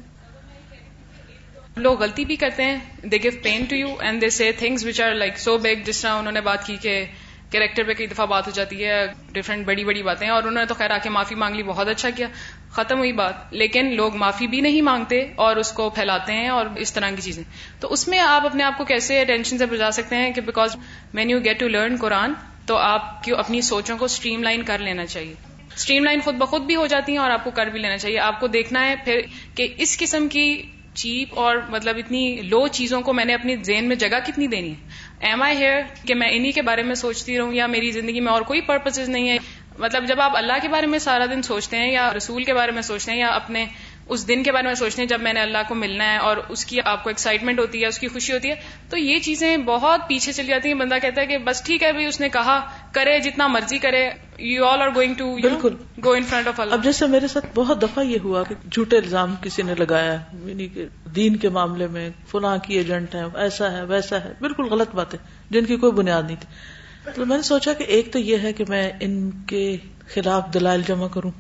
لوگ 1.78 2.02
غلطی 2.02 2.26
بھی 2.26 2.36
کرتے 2.36 2.64
ہیں۔ 2.64 2.78
They 3.04 3.18
give 3.18 3.32
pain 3.44 3.66
to 3.66 3.76
you 3.76 3.88
and 4.00 4.22
they 4.22 4.30
see 4.30 4.52
things 4.52 4.84
which 4.84 5.02
are 5.02 5.14
like 5.14 5.40
so 5.40 5.58
big 5.58 5.84
جس 5.86 6.02
طرح 6.02 6.12
انہوں 6.12 6.32
نے 6.32 6.42
بات 6.42 6.66
کی 6.66 6.78
کہ 6.82 7.06
کیریکٹر 7.52 7.84
پہ 7.84 7.94
کئی 7.94 8.08
دفعہ 8.08 8.26
بات 8.26 8.48
ہو 8.48 8.52
جاتی 8.52 8.84
ہے 8.86 9.06
ڈفرینٹ 9.32 9.66
بڑی 9.68 9.84
بڑی 9.86 10.04
باتیں، 10.04 10.30
اور 10.30 10.44
انہوں 10.44 10.62
نے 10.62 10.66
تو 10.66 10.74
خیر 10.74 10.92
آ 10.92 10.98
کے 11.04 11.10
معافی 11.10 11.36
مانگ 11.36 11.56
لی، 11.56 11.64
بہت 11.64 11.88
اچھا 11.88 12.10
کیا۔ 12.10 12.28
ختم 12.72 12.98
ہوئی 12.98 13.12
بات۔ 13.12 13.34
لیکن 13.52 13.96
لوگ 13.96 14.16
معافی 14.16 14.48
بھی 14.48 14.62
نہیں 14.62 14.82
مانگتے 14.82 15.26
اور 15.36 15.56
اس 15.56 15.72
کو 15.72 15.90
پھیلاتے 15.90 16.34
ہیں 16.34 16.50
اور 16.50 16.66
اس 16.76 16.94
طرح 16.94 17.10
کی 17.10 17.22
چیزیں۔ 17.22 17.44
تو 17.80 17.94
اس 17.94 18.08
میں 18.08 18.20
آپ 18.20 18.46
اپنے 18.46 18.64
آپ 18.64 18.78
کو 18.78 18.86
کیسے 18.86 19.26
ٹینشن 19.26 19.58
سے 19.58 19.66
بجا 19.66 19.92
سکتے 19.92 20.16
ہیں 20.16 20.34
کہ 20.34 20.42
because 20.42 20.76
when 21.14 21.30
you 21.30 21.40
get 21.40 21.60
to 21.60 21.68
learn 21.68 21.96
قرآن 22.02 22.34
تو 22.66 22.78
آپ 22.78 23.24
کی 23.24 23.32
اپنی 23.32 23.62
سوچوں 23.62 23.98
کو 23.98 24.06
اسٹریم 24.06 24.44
لائن 24.44 24.64
کر 24.64 24.78
لینا 24.80 25.06
چاہیے۔ 25.06 25.34
اسٹریم 25.76 26.04
لائن 26.04 26.22
خود 26.22 26.36
بخود 26.36 26.62
بھی 26.62 26.76
ہو 26.76 26.88
جاتی 26.88 27.12
ہیں 27.12 27.20
اور 27.20 27.32
آپ 27.32 27.44
کو 27.44 27.52
کر 27.52 27.66
بھی 27.66 27.80
لینا 27.80 27.98
چاہیے۔ 27.98 28.20
آپ 28.20 28.40
کو 28.40 28.48
دیکھنا 28.48 28.90
ہے 28.90 28.96
پھر 29.06 29.22
کہ 29.56 29.68
اس 29.78 29.98
قسم 29.98 30.28
کی 30.28 30.64
چیپ 30.94 31.28
اور 31.36 31.58
مطلب 31.70 31.98
اتنی 31.98 32.42
لو 32.42 32.68
چیزوں 32.68 33.02
کو 33.02 33.14
میں 33.14 33.26
نے 33.26 33.34
اپنی 33.34 33.56
زین 33.56 33.88
میں 33.88 33.96
جگہ 33.96 34.20
کتنی 34.28 34.48
دینی 34.48 34.72
ہے؟ 34.72 34.90
ایم 35.28 35.42
آئی 35.42 35.58
ہیئر 35.58 35.82
کہ 36.08 36.16
میں 36.16 36.28
انہی 36.32 36.52
کے 36.52 36.62
بارے 36.62 36.84
میں 36.84 36.96
سوچتی 36.96 37.38
رہوں 37.38 37.54
یا 37.54 37.68
میری 37.68 37.92
زندگی 37.92 38.20
میں 38.20 38.32
اور 38.32 38.42
کوئی 38.42 38.62
پرپز 38.62 39.00
نہیں 39.00 39.30
ہے؟ 39.30 39.38
مطلب 39.80 40.08
جب 40.08 40.22
آپ 40.22 40.32
اللہ 40.36 40.54
کے 40.62 40.68
بارے 40.68 40.88
میں 40.88 41.00
سارا 41.00 41.26
دن 41.26 41.42
سوچتے 41.42 41.78
ہیں 41.78 41.92
یا 41.92 42.14
رسول 42.18 42.44
کے 42.44 42.54
بارے 42.54 42.72
میں 42.72 42.82
سوچتے 42.82 43.12
ہیں 43.12 43.20
یا 43.20 43.28
اپنے 43.28 43.66
اس 44.08 44.28
دن 44.28 44.44
کے 44.44 44.52
بارے 44.52 44.68
میں 44.68 44.76
سوچتے 44.76 45.02
ہیں 45.02 45.10
جب 45.10 45.22
میں 45.22 45.34
نے 45.34 45.40
اللہ 45.42 45.58
کو 45.68 45.76
ملنا 45.76 46.12
ہے 46.12 46.18
اور 46.18 46.38
اس 46.50 46.66
کی 46.66 46.78
آپ 46.86 47.04
کو 47.04 47.10
ایکسائٹمنٹ 47.10 47.60
ہوتی 47.60 47.82
ہے 47.82 47.88
اس 47.88 48.00
کی 48.00 48.08
خوشی 48.08 48.34
ہوتی 48.34 48.50
ہے 48.50 48.56
تو 48.90 48.98
یہ 48.98 49.20
چیزیں 49.20 49.58
بہت 49.58 50.00
پیچھے 50.08 50.32
چلی 50.32 50.48
جاتی 50.48 50.68
ہیں۔ 50.68 50.76
بندہ 50.76 50.96
کہتا 51.02 51.22
ہے 51.22 51.26
کہ 51.26 51.38
بس 51.38 51.62
ٹھیک 51.64 51.84
ہے 51.84 51.92
بھائی 51.92 52.06
اس 52.06 52.20
نے 52.20 52.30
کہا 52.30 52.60
کرے 52.92 53.20
جتنا 53.20 53.48
مرضی 53.48 53.78
کرے۔ 53.78 54.10
You 54.38 54.66
all 54.66 54.82
are 54.82 54.88
going 54.96 55.14
to 55.14 55.36
بالکل۔ 55.36 55.76
گو 56.06 56.12
ان 56.12 56.24
فرنٹ 56.24 56.48
آف 56.48 56.60
اللہ 56.60 56.74
اب 56.74 56.84
جیسے 56.84 57.08
میرے 57.08 57.28
ساتھ 57.28 57.46
بہت 57.56 57.82
دفعہ 57.82 58.04
یہ 58.04 58.18
ہوا 58.24 58.44
کہ 58.44 58.56
جھوٹے 58.72 58.98
الزام 58.98 59.36
کسی 59.42 59.62
نے 59.62 59.76
لگایا 59.76 60.18
یعنی 60.46 60.68
کہ 60.68 60.86
دین 61.16 61.36
کے 61.36 61.50
معاملے 61.50 61.88
میں 61.88 62.10
فلاں 62.28 62.58
کی 62.58 62.78
ایجنٹ 62.78 63.16
ہے 63.16 63.24
ایسا 63.36 63.72
ہے 63.72 63.84
ویسا 63.84 64.24
ہے 64.24 64.34
بالکل 64.40 64.64
غلط 64.64 64.96
بات 64.96 65.14
ہے 65.14 65.20
جن 65.50 65.66
کی 65.66 65.76
کوئی 65.76 65.92
بنیاد 65.92 66.24
نہیں 66.24 66.36
تھی۔ 66.40 66.81
تو 67.06 67.26
میں 67.26 67.38
نے 67.38 67.44
سوچا 67.44 67.74
کہ 67.74 67.84
ایک 67.84 68.14
تو 68.14 68.20
یہ 68.20 68.38
ہے 68.38 68.54
کہ 68.54 68.64
میں 68.68 68.92
ان 69.00 69.32
کے 69.32 69.78
خلاف 70.14 70.44
دلائل 70.54 70.82
جمع 70.88 71.08
کروں 71.08 71.32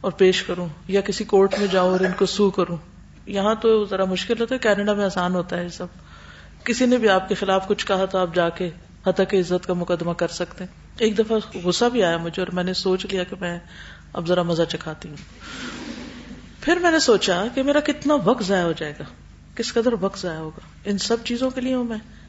اور 0.00 0.12
پیش 0.12 0.42
کروں 0.42 0.68
یا 0.88 1.00
کسی 1.00 1.24
کورٹ 1.24 1.54
میں 1.58 1.66
جاؤں 1.70 1.90
اور 1.90 2.00
ان 2.00 2.12
کو 2.18 2.26
سو 2.26 2.50
کروں۔ 2.50 2.76
یہاں 3.26 3.54
تو 3.54 3.84
ذرا 3.84 4.04
مشکل 4.04 4.40
ہوتا 4.40 4.54
ہے 4.54 4.58
کینیڈا 4.58 4.92
میں 4.92 5.04
آسان 5.04 5.34
ہوتا 5.34 5.58
ہے 5.58 5.64
یہ 5.64 5.68
سب۔ 5.68 5.86
کسی 6.64 6.86
نے 6.86 6.96
بھی 6.96 7.08
آپ 7.08 7.28
کے 7.28 7.34
خلاف 7.34 7.68
کچھ 7.68 7.86
کہا 7.86 8.04
تو 8.04 8.18
آپ 8.18 8.34
جا 8.34 8.48
کے 8.48 8.70
حتق 9.06 9.34
عزت 9.34 9.66
کا 9.66 9.72
مقدمہ 9.72 10.12
کر 10.12 10.28
سکتے 10.28 10.64
ہیں۔ 10.64 10.70
ایک 10.98 11.18
دفعہ 11.18 11.58
غصہ 11.64 11.84
بھی 11.84 12.02
آیا 12.02 12.16
مجھے 12.16 12.42
اور 12.42 12.54
میں 12.54 12.64
نے 12.64 12.72
سوچ 12.72 13.06
لیا 13.06 13.24
کہ 13.24 13.36
میں 13.40 13.58
اب 14.12 14.28
ذرا 14.28 14.42
مزہ 14.42 14.62
چکھاتی 14.62 15.08
ہوں۔ 15.08 15.16
پھر 16.60 16.76
میں 16.76 16.90
نے 16.90 16.98
سوچا 16.98 17.44
کہ 17.54 17.62
میرا 17.62 17.80
کتنا 17.80 18.14
وقت 18.24 18.42
ضائع 18.42 18.64
ہو 18.64 18.72
جائے 18.72 18.92
گا، 18.98 19.04
کس 19.56 19.72
قدر 19.72 19.92
وقت 20.00 20.18
ضائع 20.18 20.38
ہوگا؟ 20.38 20.60
ان 20.84 20.98
سب 20.98 21.16
چیزوں 21.24 21.50
کے 21.50 21.60
لیے 21.60 21.74
ہوں 21.74 21.84
میں۔ 21.84 22.19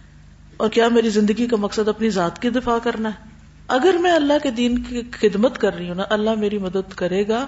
اور 0.61 0.69
کیا 0.69 0.87
میری 0.87 1.09
زندگی 1.09 1.47
کا 1.47 1.55
مقصد 1.57 1.87
اپنی 1.87 2.09
ذات 2.09 2.41
کی 2.41 2.49
دفاع 2.49 2.77
کرنا 2.83 3.09
ہے؟ 3.09 3.29
اگر 3.67 3.95
میں 4.01 4.11
اللہ 4.11 4.33
کے 4.43 4.51
دین 4.51 4.79
کی 4.79 5.01
خدمت 5.11 5.57
کر 5.57 5.75
رہی 5.75 5.87
ہوں 5.87 5.95
نا، 5.95 6.03
اللہ 6.09 6.29
میری 6.37 6.57
مدد 6.57 6.93
کرے 6.95 7.27
گا 7.27 7.47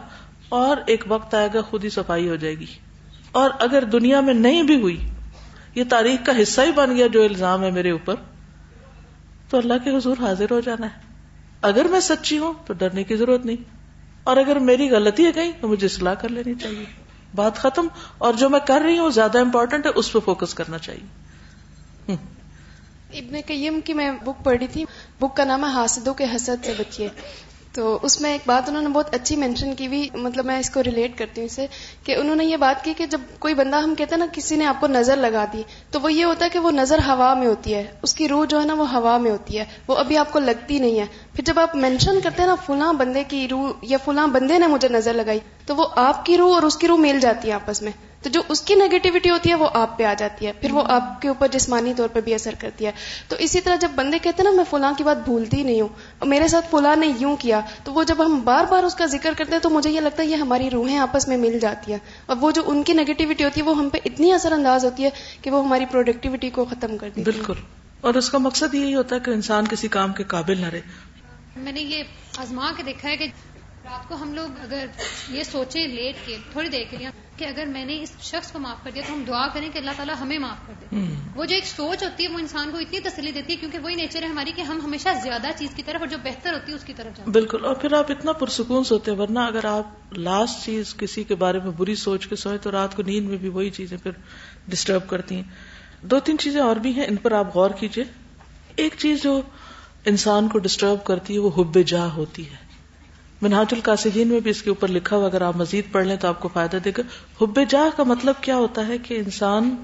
اور 0.50 0.78
ایک 0.88 1.04
وقت 1.08 1.34
آئے 1.34 1.50
گا 1.54 1.62
خود 1.62 1.84
ہی 1.84 1.90
صفائی 1.90 2.30
ہو 2.30 2.36
جائے 2.36 2.60
گی۔ 2.60 2.66
اور 3.32 3.50
اگر 3.60 3.84
دنیا 3.84 4.20
میں 4.20 4.34
نہیں 4.34 4.64
بھی 4.64 4.82
ہوئی، 4.82 5.10
یہ 5.76 5.84
تاریخ 5.90 6.26
کا 6.26 6.42
حصہ 6.42 6.62
ہی 6.62 6.72
بن 6.72 6.96
گیا 6.96 7.08
جو 7.08 7.24
الزام 7.24 7.64
ہے 7.64 7.72
میرے 7.72 7.92
اوپر، 7.92 8.16
تو 9.50 9.58
اللہ 9.58 9.74
کے 9.84 9.98
حضور 9.98 10.18
حاضر 10.20 10.46
ہو 10.52 10.60
جانا 10.60 10.86
ہے۔ 10.86 11.00
اگر 11.62 11.86
میں 11.86 12.00
سچی 12.00 12.38
ہوں 12.38 12.54
تو 12.66 12.74
ڈرنے 12.74 13.04
کی 13.04 13.16
ضرورت 13.16 13.46
نہیں۔ 13.46 13.64
اور 14.24 14.38
اگر 14.38 14.60
میری 14.60 14.90
غلطی 14.90 15.26
ہے 15.26 15.32
کہیں، 15.32 15.52
تو 15.62 15.68
مجھے 15.68 15.88
اصلاح 15.88 16.14
کر 16.14 16.30
لینی 16.30 16.54
چاہیے۔ 16.56 16.86
بات 17.36 17.56
ختم، 17.56 17.88
اور 18.18 18.34
جو 18.34 18.50
میں 18.50 18.60
کر 18.68 18.82
رہی 18.86 18.98
ہوں، 18.98 19.10
زیادہ 19.10 19.40
امپورٹنٹ 19.40 19.86
ہے، 19.86 19.92
اس 19.96 20.14
پہ 20.14 20.20
فوکس 20.20 20.54
کرنا 20.54 20.78
چاہیے۔ 20.78 21.24
ابن 23.14 23.36
قیم 23.46 23.80
کی 23.82 23.94
میں 23.94 24.12
بک 24.12 24.44
پڑھی 24.44 24.68
تھی۔ 24.68 24.86
بک 25.20 25.38
کا 25.38 25.44
نام 25.44 25.66
ہے 25.66 25.70
حاسدوں 25.70 26.14
کے 26.14 26.26
حسد 26.36 26.66
سے 26.66 26.74
بچیے۔ 26.78 27.10
تو 27.74 28.00
اس 28.02 28.22
میں 28.22 28.32
ایک 28.32 28.42
بات 28.46 28.70
انہوں 28.70 28.82
نے 28.82 28.90
بہت 28.90 29.16
اچھی 29.16 29.36
مینشن 29.36 29.76
کی 29.76 29.88
ہوئی 29.88 30.10
مطلب 30.14 30.46
میں 30.46 30.60
اس 30.60 30.70
کو 30.70 30.84
ریلیٹ 30.84 31.18
کرتی 31.18 31.42
ہوں 31.42 31.46
اسے، 31.46 31.68
کہ 32.04 32.16
انہوں 32.16 32.36
نے 32.36 32.46
یہ 32.46 32.58
بات 32.58 32.84
کی 32.84 32.94
کہ 32.98 33.06
جب 33.06 33.22
کوئی 33.40 33.54
بندہ 33.54 33.78
ہم 33.78 33.96
کہتے 33.96 34.16
ہیں 34.16 34.20
نا، 34.20 34.26
کسی 34.34 34.56
نے 34.56 34.66
آپ 34.66 34.80
کو 34.80 34.88
نظر 34.88 35.16
لگا 35.16 35.46
دی، 35.54 35.64
تو 35.92 36.02
وہ 36.02 36.14
یہ 36.14 36.26
ہوتا 36.26 36.46
ہے 36.46 36.50
کہ 36.50 36.60
وہ 36.60 36.72
نظر 36.72 36.98
ہوا 36.98 37.34
میں 37.34 37.48
ہوتی 37.48 37.76
ہے۔ 37.76 37.92
اس 38.02 38.14
کی 38.14 38.28
روح 38.28 38.46
جو 38.46 38.62
ہے 38.62 38.66
نا، 38.66 38.74
وہ 38.74 38.94
ہوا 38.94 39.18
میں 39.18 39.32
ہوتی 39.32 39.60
ہے۔ 39.60 39.66
وہ 39.88 39.96
ابھی 39.96 40.18
آپ 40.18 40.32
کو 40.32 40.40
لگتی 40.40 40.80
نہیں 40.80 41.00
ہے۔ 41.00 41.06
پھر 41.34 41.44
جب 41.44 41.60
آپ 41.60 41.76
مینشن 41.76 42.22
کرتے 42.22 42.42
ہیں 42.42 42.50
نا، 42.50 42.56
فلاں 42.56 42.94
بندے 42.94 43.24
کی 43.28 43.48
روح 43.52 43.70
یا 43.82 43.98
فلاں 44.06 44.28
بندے 44.28 44.58
نے 44.58 44.68
مجھے 44.68 44.88
نظر 44.88 45.14
لگائی، 45.14 45.40
تو 45.66 45.76
وہ 45.76 45.88
آپ 45.96 46.26
کی 46.26 46.38
روح 46.38 46.54
اور 46.54 46.64
اس 46.64 46.78
کی 46.78 46.88
روح 46.88 46.98
مل 46.98 47.20
جاتی 47.20 47.48
ہے 47.48 47.54
آپس 47.54 47.82
میں۔ 47.82 47.92
تو 48.24 48.30
جو 48.30 48.42
اس 48.50 48.62
کی 48.62 48.76
نیگیٹیوٹی 48.76 49.30
ہوتی 49.30 49.50
ہے 49.50 49.56
وہ 49.56 49.70
آپ 49.74 49.98
پہ 49.98 50.04
آ 50.04 50.14
جاتی 50.14 50.48
ہے 50.48 50.52
پھر 50.54 50.72
وہ 50.72 50.84
آپ 50.88 51.22
کے 51.22 51.28
اوپر 51.28 51.48
جسمانی 51.48 51.94
طور 51.94 52.08
پہ 52.08 52.22
بھی 52.22 52.34
اثر 52.34 52.54
کرتی 52.60 52.86
ہے۔ 52.86 52.92
تو 53.28 53.36
اسی 53.40 53.62
طرح 53.62 53.76
جب 53.76 53.92
بندے 53.96 54.20
کہتے 54.20 54.44
ہیں 54.44 54.50
نا 54.50 54.56
میں 54.56 54.64
فلاں 54.70 54.94
کی 54.98 55.04
بات 55.04 55.18
بھولتی 55.18 55.64
نہیں 55.64 55.82
ہوں 55.82 55.88
میرے 56.26 56.48
ساتھ 56.48 56.66
فلاں 56.72 56.96
نے 56.96 57.12
یوں 57.20 57.36
کیا 57.36 57.60
تو 57.84 57.94
وہ 57.94 58.04
جب 58.04 58.26
ہم 58.26 58.40
بار 58.44 58.66
بار 58.70 58.84
اس 58.84 58.96
کا 58.96 59.06
ذکر 59.06 59.34
کرتے 59.38 59.52
ہیں 59.52 59.60
تو 59.60 59.70
مجھے 59.70 59.90
یہ 59.90 60.00
لگتا 60.00 60.24
ہے 60.24 60.28
یہ 60.28 60.36
ہماری 60.36 60.70
روحیں 60.70 60.98
آپس 60.98 61.28
میں 61.28 61.38
مل 61.38 61.60
جاتی 61.60 61.92
ہیں۔ 61.92 62.00
اور 62.26 62.38
وہ 62.42 62.52
جو 62.52 62.62
ان 62.66 62.84
کی 62.84 62.94
نیگیٹیوٹی 62.94 63.44
ہوتی 63.44 63.62
ہے 63.62 63.66
وہ 63.66 63.78
ہم 63.78 63.90
پہ 63.90 63.98
اتنی 64.06 64.32
اثر 64.32 64.52
انداز 64.52 64.86
ہوتی 64.86 65.04
ہے 65.04 65.10
کہ 65.42 65.52
وہ 65.52 65.66
ہماری 65.66 65.86
پروڈکٹیوٹی 65.86 66.50
کو 66.50 66.66
ختم 66.66 66.98
کر 66.98 67.10
دی 67.16 67.24
بالکل۔ 67.24 67.54
اور 68.02 68.14
اس 68.14 68.30
کا 68.30 68.38
مقصد 68.38 68.74
یہی 68.74 68.96
ہوتا 68.96 69.16
ہے 69.16 69.20
کہ 69.20 69.32
انسان 69.32 69.68
کسی 69.68 69.88
کام 69.88 70.14
کے 70.14 70.24
قابل 70.24 70.62
نہ 70.62 70.66
رہے۔ 70.66 70.82
میں 71.56 71.72
نے 71.72 71.82
یہ 71.82 72.04
آزما 72.38 72.72
کے 72.78 72.84
دیکھا 72.84 73.10
ہے 73.10 73.18
کہ 73.18 73.28
رات 73.86 74.10
کو 74.10 74.16
ہم 74.16 74.34
لوگ 74.34 74.48
اگر 74.64 74.86
یہ 75.30 75.44
سوچیں 75.44 75.88
لیٹ 75.88 76.16
کے 76.26 76.38
تھوڑی 76.52 76.70
دیر 76.70 76.84
کے 76.90 76.98
لیے 76.98 77.08
کہ 77.38 77.46
اگر 77.46 77.66
میں 77.66 77.86
نے 77.86 78.02
اس 78.02 78.12
شخص 78.22 78.52
کو 78.52 78.60
معاف 78.60 78.84
کر 78.84 78.92
دیا 78.96 79.04
تو 79.08 79.14
ہم 79.14 79.24
دعا 79.28 79.48
کریں 79.48 79.70
کہ 79.74 79.78
اللہ 79.78 79.92
تعالیٰ 79.98 80.16
ہمیں 80.20 80.40
معاف 80.40 80.68
کر 80.68 80.74
دے۔ 80.82 80.96
وہ 81.36 81.46
جو 81.46 81.56
ایک 81.56 81.66
سوچ 81.66 82.04
ہوتی 82.04 82.24
ہے 82.24 82.30
وہ 82.30 82.40
انسان 82.40 82.72
کو 82.72 82.78
اتنی 82.78 83.00
تسلی 83.00 83.32
دیتی 83.32 83.54
ہے 83.54 83.58
کیونکہ 83.58 83.80
وہی 83.80 83.96
نیچر 83.96 84.22
ہے 84.22 84.28
ہماری 84.28 84.52
کہ 84.56 84.62
ہم 84.62 84.80
ہمیشہ 84.84 85.10
زیادہ 85.24 85.48
چیز 85.58 85.70
کی 85.76 85.84
طرف 85.84 86.00
اور 86.00 86.08
جو 86.08 86.18
بہتر 86.24 86.54
ہوتی 86.54 86.72
ہے 86.72 86.78
اس 86.78 86.84
کی 86.84 86.94
طرف 86.94 87.18
جاتے 87.18 87.32
بالکل 87.32 87.66
اور 87.66 87.76
پھر 87.76 87.94
آپ 87.94 88.12
اتنا 88.12 88.32
پرسکون 88.32 88.84
سوتے 88.84 89.12
ہیں 89.12 89.18
ورنہ 89.18 89.40
اگر 89.40 89.66
آپ 89.66 90.18
لاسٹ 90.18 90.66
چیز 90.66 90.96
کسی 90.96 91.24
کے 91.24 91.36
بارے 91.36 91.60
میں 91.60 91.72
بری 91.78 91.96
سوچ 91.96 92.28
کے 92.28 92.36
سوئے 92.36 92.58
تو 92.58 92.72
رات 92.72 92.96
کو 92.96 93.04
نیند 93.04 93.30
میں 93.30 93.38
بھی 93.38 93.50
وہی 93.50 93.70
چیزیں 93.70 93.98
پھر 94.04 94.12
ڈسٹرب 94.68 95.08
کرتی 95.08 95.36
ہیں۔ 95.36 95.44
دو 96.02 96.20
تین 96.20 96.38
چیزیں 96.38 96.62
اور 96.62 96.76
بھی 96.76 96.92
ہیں 96.92 97.06
ان 97.08 97.16
پر 97.16 97.32
آپ 97.32 97.56
غور 97.56 97.70
کیجیے 97.70 98.04
ایک 98.76 98.96
چیز 98.98 99.24
جو 99.24 99.42
انسان 100.06 100.48
کو 100.48 100.60
ڈسٹرب 100.60 101.06
کرتی 101.06 101.34
ہے 101.34 101.40
وہ 101.40 101.50
حب 101.58 101.78
جاہ 101.86 102.10
ہوتی 102.10 102.50
ہے۔ 102.50 102.63
منہاج 103.44 103.66
القاصدین 103.72 104.28
میں 104.28 104.40
بھی 104.40 104.52
اس 104.52 104.64
کے 104.64 104.70
اوپر 104.70 104.88
لکھا 104.88 105.16
ہوا، 105.16 105.26
اگر 105.26 105.42
آپ 105.42 105.56
مزید 105.56 105.92
پڑھ 105.92 106.06
لیں 106.06 106.16
تو 106.16 106.28
آپ 106.28 106.40
کو 106.40 106.50
فائدہ 106.54 106.78
دے 106.86 106.92
گا۔ 106.98 107.02
حب 107.42 107.60
جاہ 107.70 107.98
کا 107.98 108.04
مطلب 108.04 108.36
کیا 108.42 108.56
ہوتا 108.56 108.88
ہے 108.88 108.98
کہ 108.98 109.14
انسان 109.14 109.76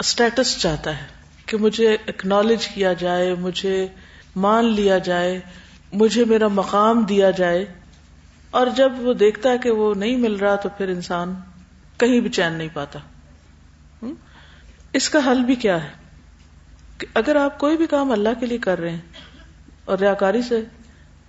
اسٹیٹس 0.00 0.58
چاہتا 0.58 0.98
ہے، 0.98 1.06
کہ 1.46 1.56
مجھے 1.56 1.96
اکنالج 2.06 2.68
کیا 2.68 2.92
جائے، 2.92 3.34
مجھے 3.34 3.86
مان 4.36 4.64
لیا 4.64 4.98
جائے، 4.98 5.40
مجھے 5.92 6.24
میرا 6.24 6.48
مقام 6.48 7.02
دیا 7.02 7.30
جائے۔ 7.30 7.64
اور 8.50 8.66
جب 8.76 8.92
وہ 8.98 9.14
دیکھتا 9.14 9.50
ہے 9.50 9.58
کہ 9.58 9.70
وہ 9.70 9.94
نہیں 9.94 10.16
مل 10.16 10.34
رہا 10.34 10.54
تو 10.54 10.68
پھر 10.68 10.88
انسان 10.88 11.34
کہیں 11.96 12.20
بھی 12.20 12.30
چین 12.30 12.52
نہیں 12.52 12.68
پاتا۔ 12.72 12.98
اس 14.92 15.08
کا 15.08 15.18
حل 15.26 15.44
بھی 15.44 15.54
کیا 15.54 15.84
ہے؟ 15.84 15.88
کہ 16.98 17.06
اگر 17.14 17.36
آپ 17.36 17.58
کوئی 17.58 17.76
بھی 17.76 17.86
کام 17.86 18.12
اللہ 18.12 18.28
کے 18.40 18.46
لیے 18.46 18.58
کر 18.58 18.78
رہے 18.78 18.90
ہیں 18.90 19.00
اور 19.84 19.98
ریاکاری 19.98 20.42
سے 20.42 20.64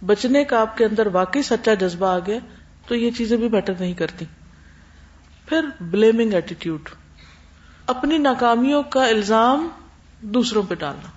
بچنے 0.05 0.43
کا 0.43 0.61
آپ 0.61 0.77
کے 0.77 0.85
اندر 0.85 1.07
واقعی 1.07 1.41
سچا 1.41 1.73
جذبہ 1.73 2.07
آ 2.07 2.19
گیا، 2.19 2.39
تو 2.87 2.95
یہ 2.95 3.11
چیزیں 3.11 3.37
بھی 3.37 3.49
بیٹر 3.49 3.73
نہیں 3.79 3.93
کرتی۔ 3.93 4.25
پھر 5.45 5.65
بلیمنگ 5.81 6.33
ایٹیٹیوڈ 6.33 6.89
اپنی 7.87 8.17
ناکامیوں 8.17 8.83
کا 8.83 9.07
الزام 9.07 9.67
دوسروں 10.21 10.63
پہ 10.63 10.75
ڈالنا۔ 10.75 11.09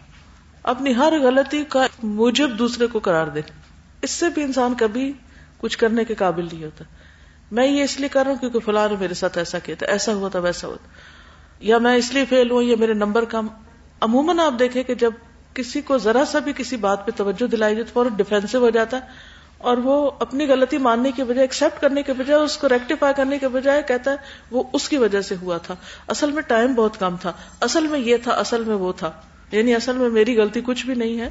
اپنی 0.62 0.97
ہر 0.97 1.12
غلطی 1.23 1.64
کا 1.69 1.87
موجب 2.03 2.51
دوسرے 2.59 2.87
کو 2.87 2.99
قرار 2.99 3.27
دے 3.27 3.40
اس 4.03 4.11
سے 4.11 4.29
بھی 4.29 4.43
انسان 4.43 4.75
کبھی 4.75 5.12
کچھ 5.59 5.79
کرنے 5.79 6.05
کے 6.05 6.14
قابل 6.14 6.49
نہیں 6.53 6.64
ہوتا۔ 6.64 6.85
میں 7.53 7.66
یہ 7.66 7.85
اس 7.85 8.01
لیے 8.01 8.09
کر 8.09 8.23
رہا 8.23 8.31
ہوں 8.31 8.38
کیونکہ 8.38 8.59
فلاں 8.59 8.88
نے 8.88 8.97
میرے 9.01 9.14
ساتھ 9.14 9.38
ایسا 9.38 9.59
کیا 9.59 9.75
تھا، 9.79 9.87
ایسا 9.87 10.14
ہوا 10.14 10.29
تھا، 10.29 10.38
ویسا 10.38 10.69
ہوا 10.69 10.77
تھا۔ 10.77 10.88
یا 11.61 11.79
میں 11.79 11.97
اس 11.97 12.14
لیے 12.14 12.25
فیل 12.25 12.51
ہوں 12.51 12.62
یا 12.62 12.77
میرے 12.79 12.95
نمبر 12.95 13.25
کم۔ 13.25 13.47
عموماً 14.01 14.38
آپ 14.38 14.53
دیکھیں 14.59 14.83
کہ 14.83 14.95
جب 14.95 15.11
کسی 15.55 15.81
کو 15.81 15.99
ذرا 15.99 16.25
سا 16.25 16.39
بھی 16.39 16.53
کسی 16.57 16.77
بات 16.77 17.07
پہ 17.07 17.11
توجہ 17.17 17.47
دلائی 17.47 17.75
جائے 17.75 17.85
تو 17.85 17.91
فوراً 17.93 18.13
ڈیفینسو 18.17 18.59
ہو 18.59 18.71
جاتا 18.71 18.97
ہے 18.97 19.03
اور 19.59 19.77
وہ 19.77 20.11
اپنی 20.21 20.47
غلطی 20.49 20.79
ماننے 20.79 21.13
کے 21.13 21.25
بجائے 21.25 21.41
ایکسپٹ 21.41 21.81
کرنے 21.81 22.03
کے 22.03 22.13
بجائے 22.13 22.41
اس 22.41 22.57
کو 22.57 22.69
ریکٹیفائی 22.69 23.15
کرنے 23.17 23.39
کے 23.39 23.49
بجائے 23.49 23.83
کہتا 23.89 24.11
ہے 24.11 24.17
وہ 24.51 24.63
اس 24.73 24.89
کی 24.89 24.97
وجہ 24.97 25.21
سے 25.21 25.35
ہوا 25.43 25.59
تھا۔ 25.59 25.75
اصل 26.09 26.31
میں 26.31 26.43
ٹائم 26.43 26.75
بہت 26.75 27.01
کم 27.01 27.17
تھا۔ 27.17 27.33
اصل 27.61 27.87
میں 27.87 27.99
یہ 27.99 28.17
تھا، 28.17 28.33
اصل 28.33 28.65
میں 28.65 28.75
وہ 28.75 28.93
تھا۔ 28.97 29.11
یعنی 29.53 29.75
اصل 29.75 29.97
میں 29.97 30.09
میری 30.09 30.37
غلطی 30.37 30.61
کچھ 30.67 30.87
بھی 30.87 30.95
نہیں 30.95 31.21
ہے۔ 31.21 31.29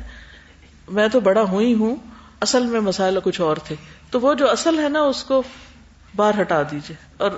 میں 0.92 1.08
تو 1.08 1.20
بڑا 1.20 1.42
ہوئی 1.42 1.74
ہوں، 1.74 1.96
اصل 2.42 2.66
میں 2.66 2.80
مسائل 2.80 3.20
کچھ 3.24 3.42
اور 3.42 3.58
تھے۔ 3.58 3.76
تو 4.12 4.20
وہ 4.20 4.34
جو 4.34 4.52
اصل 4.52 4.80
ہے 4.80 4.90
نا، 4.90 5.02
اس 5.02 5.24
کو 5.24 5.44
باہر 6.16 6.42
ہٹا 6.42 6.62
دیجیے 6.72 6.96
اور 7.18 7.32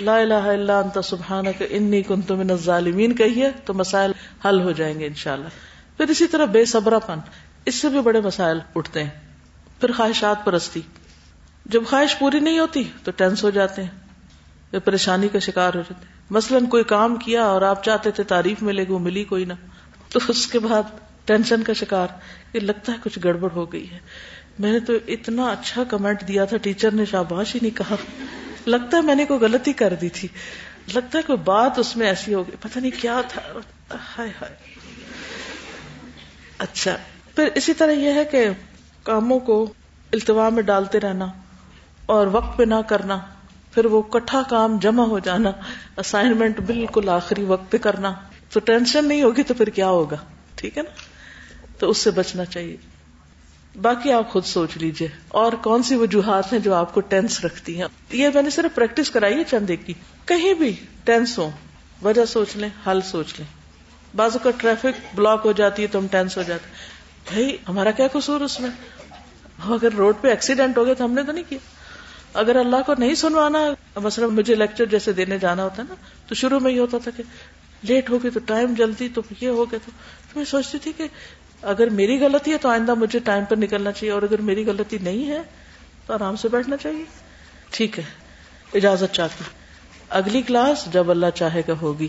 لا 0.00 0.16
الہ 0.16 0.34
الا 0.34 0.78
انت 0.78 0.98
سبحانک، 1.04 1.62
انی 1.70 2.02
کنت 2.02 2.32
من 2.32 2.50
الظالمین، 2.50 3.14
کہیے 3.14 3.50
تو 3.64 3.74
مسائل 3.74 4.12
حل 4.44 4.60
ہو 4.60 4.72
جائیں 4.72 5.00
گے 5.00 5.06
انشاءاللہ۔ 5.06 5.48
پھر 5.96 6.08
اسی 6.08 6.26
طرح 6.26 6.44
بے 6.44 6.64
صبرا 6.64 6.98
پن 6.98 7.18
اس 7.66 7.74
سے 7.74 7.88
بھی 7.88 8.00
بڑے 8.00 8.20
مسائل 8.20 8.58
اٹھتے 8.74 9.02
ہیں۔ 9.02 9.10
پھر 9.80 9.92
خواہشات 9.92 10.44
پرستی۔ 10.44 10.80
جب 11.66 11.82
خواہش 11.86 12.18
پوری 12.18 12.38
نہیں 12.38 12.58
ہوتی 12.58 12.84
تو 13.04 13.10
ٹینس 13.10 13.44
ہو 13.44 13.50
جاتے 13.50 13.82
ہیں۔ 13.82 13.90
یا 14.72 14.80
پریشانی 14.80 15.28
کا 15.28 15.38
شکار 15.38 15.74
ہو 15.74 15.80
جاتے 15.80 15.94
ہیں۔ 15.94 16.14
مثلاً 16.30 16.66
کوئی 16.66 16.84
کام 16.84 17.16
کیا 17.16 17.44
اور 17.44 17.62
آپ 17.62 17.84
چاہتے 17.84 18.10
تھے 18.10 18.22
تعریف 18.22 18.62
ملے 18.62 18.84
گی، 18.84 18.92
وہ 18.92 18.98
ملی 18.98 19.24
کوئی 19.24 19.44
نہ۔ 19.44 19.52
تو 20.08 20.20
اس 20.28 20.46
کے 20.46 20.58
بعد 20.58 20.82
ٹینشن 21.24 21.62
کا 21.62 21.72
شکار۔ 21.72 22.08
یہ 22.52 22.60
لگتا 22.60 22.92
ہے 22.92 22.96
کچھ 23.04 23.18
گڑبڑ 23.24 23.48
ہو 23.50 23.72
گئی 23.72 23.90
ہے۔ 23.90 23.98
میں 24.58 24.72
نے 24.72 24.80
تو 24.80 24.92
اتنا 25.08 25.46
اچھا 25.46 25.84
کمنٹ 25.84 26.28
دیا 26.28 26.44
تھا 26.44 26.56
ٹیچر 26.56 26.90
نے 26.90 27.04
شاباش 27.04 27.54
ہی 27.54 27.60
نہیں 27.62 27.76
کہا۔ 27.76 27.96
لگتا 28.66 28.96
ہے 28.96 29.02
میں 29.02 29.14
نے 29.14 29.24
کوئی 29.24 29.40
غلطی 29.40 29.72
کر 29.72 29.94
دی 29.94 30.08
تھی۔ 30.08 30.28
لگتا 30.94 31.18
ہے 31.18 31.22
کوئی 31.22 31.38
بات 31.38 31.78
اس 31.78 31.96
میں 31.96 32.06
ایسی 32.06 32.34
ہو 32.34 32.42
گئی۔ 32.42 32.56
پتہ 32.60 32.78
نہیں 32.78 33.00
کیا 33.00 33.20
تھا۔ 33.28 33.40
ہائے 34.18 34.30
ہائے۔ 34.42 34.73
اچھا 36.58 36.96
پھر 37.34 37.48
اسی 37.54 37.74
طرح 37.74 37.92
یہ 37.92 38.12
ہے 38.12 38.24
کہ 38.24 38.46
کاموں 39.02 39.38
کو 39.40 39.72
التوا 40.12 40.48
میں 40.48 40.62
ڈالتے 40.62 41.00
رہنا 41.00 41.26
اور 42.06 42.26
وقت 42.26 42.58
پہ 42.58 42.62
نہ 42.62 42.74
کرنا، 42.88 43.18
پھر 43.74 43.84
وہ 43.84 44.02
کٹھا 44.02 44.42
کام 44.48 44.78
جمع 44.78 45.04
ہو 45.04 45.18
جانا 45.18 45.50
اسائنمنٹ 45.96 46.60
بالکل 46.60 47.08
آخری 47.08 47.44
وقت 47.44 47.72
پہ 47.72 47.78
کرنا۔ 47.78 48.14
تو 48.52 48.60
ٹینشن 48.60 49.08
نہیں 49.08 49.22
ہوگی 49.22 49.42
تو 49.42 49.54
پھر 49.54 49.66
کیا 49.66 49.86
ہوگا؟ 49.88 50.16
ٹھیک 50.54 50.78
ہے 50.78 50.82
نا؟ 50.82 50.90
تو 51.78 51.90
اس 51.90 51.98
سے 51.98 52.10
بچنا 52.10 52.44
چاہیے۔ 52.44 52.76
باقی 53.82 54.12
آپ 54.12 54.30
خود 54.30 54.44
سوچ 54.44 54.76
لیجیے۔ 54.76 55.08
اور 55.28 55.52
کون 55.52 55.82
سی 55.82 55.94
وجوہات 55.94 56.52
ہیں 56.52 56.60
جو 56.60 56.74
آپ 56.74 56.94
کو 56.94 57.00
ٹینس 57.00 57.44
رکھتی 57.44 57.80
ہیں؟ 57.80 57.88
یہ 58.10 58.28
میں 58.34 58.42
نے 58.42 58.50
صرف 58.50 58.74
پریکٹس 58.74 59.10
کرائی 59.10 59.38
ہے 59.38 59.44
چند 59.44 59.70
ایک 59.70 59.86
کی۔ 59.86 59.92
کہیں 60.24 60.54
بھی 60.54 60.76
ٹینس 61.04 61.38
ہو 61.38 61.50
وجہ 62.02 62.24
سوچ 62.24 62.56
لیں، 62.56 62.68
حل 62.86 63.00
سوچ 63.00 63.34
لیں۔ 63.38 63.63
بازو 64.14 64.38
کا 64.38 64.50
ٹریفک 64.58 65.00
بلاک 65.14 65.40
ہو 65.44 65.52
جاتی 65.52 65.82
ہے 65.82 65.86
تو 65.86 65.98
ہم 65.98 66.06
ٹینس 66.10 66.36
ہو 66.38 66.42
جاتے 66.42 66.68
بھائی، 67.30 67.56
ہمارا 67.68 67.90
کیا 67.90 68.06
قصور 68.12 68.40
اس 68.40 68.58
میں؟ 68.60 68.70
اگر 69.70 69.94
روڈ 69.94 70.20
پہ 70.20 70.28
ایکسیڈنٹ 70.28 70.78
ہو 70.78 70.84
گیا 70.86 70.94
تو 70.94 71.04
ہم 71.04 71.12
نے 71.12 71.22
تو 71.22 71.32
نہیں 71.32 71.44
کیا۔ 71.48 71.58
اگر 72.34 72.56
اللہ 72.56 72.82
کو 72.86 72.94
نہیں 72.98 73.14
سنوانا 73.14 73.58
مثلا 74.02 74.26
مجھے 74.28 74.54
لیکچر 74.54 74.84
جیسے 74.86 75.12
دینے 75.12 75.38
جانا 75.38 75.64
ہوتا 75.64 75.82
ہے 75.82 75.86
نا، 75.88 75.94
تو 76.28 76.34
شروع 76.34 76.58
میں 76.58 76.72
یہ 76.72 76.80
ہوتا 76.80 76.98
تھا 77.04 77.10
کہ 77.16 77.22
لیٹ 77.82 78.10
ہو 78.10 78.22
گئی 78.22 78.30
تو 78.30 78.40
ٹائم 78.46 78.74
جلدی، 78.74 79.08
تو 79.08 79.22
یہ 79.40 79.48
ہو 79.48 79.64
گیا 79.70 79.78
تو 79.86 79.90
میں 80.36 80.44
سوچتی 80.44 80.78
تھی 80.78 80.92
کہ 80.96 81.06
اگر 81.64 81.90
میری 81.92 82.18
غلطی 82.20 82.52
ہے 82.52 82.58
تو 82.58 82.68
آئندہ 82.68 82.94
مجھے 82.94 83.18
ٹائم 83.24 83.44
پر 83.44 83.56
نکلنا 83.56 83.92
چاہیے، 83.92 84.12
اور 84.12 84.22
اگر 84.22 84.40
میری 84.42 84.66
غلطی 84.66 84.98
نہیں 85.02 85.28
ہے 85.30 85.42
تو 86.06 86.14
آرام 86.14 86.36
سے 86.36 86.48
بیٹھنا 86.48 86.76
چاہیے۔ 86.76 87.04
ٹھیک 87.70 87.98
ہے، 87.98 88.04
اجازت 88.74 89.14
چاہتی 89.14 89.44
اگلی 90.10 90.42
کلاس 90.42 90.84
جب 90.92 91.10
اللہ 91.10 91.30
چاہے 91.34 91.62
گا 91.68 91.74
ہوگی۔ 91.82 92.08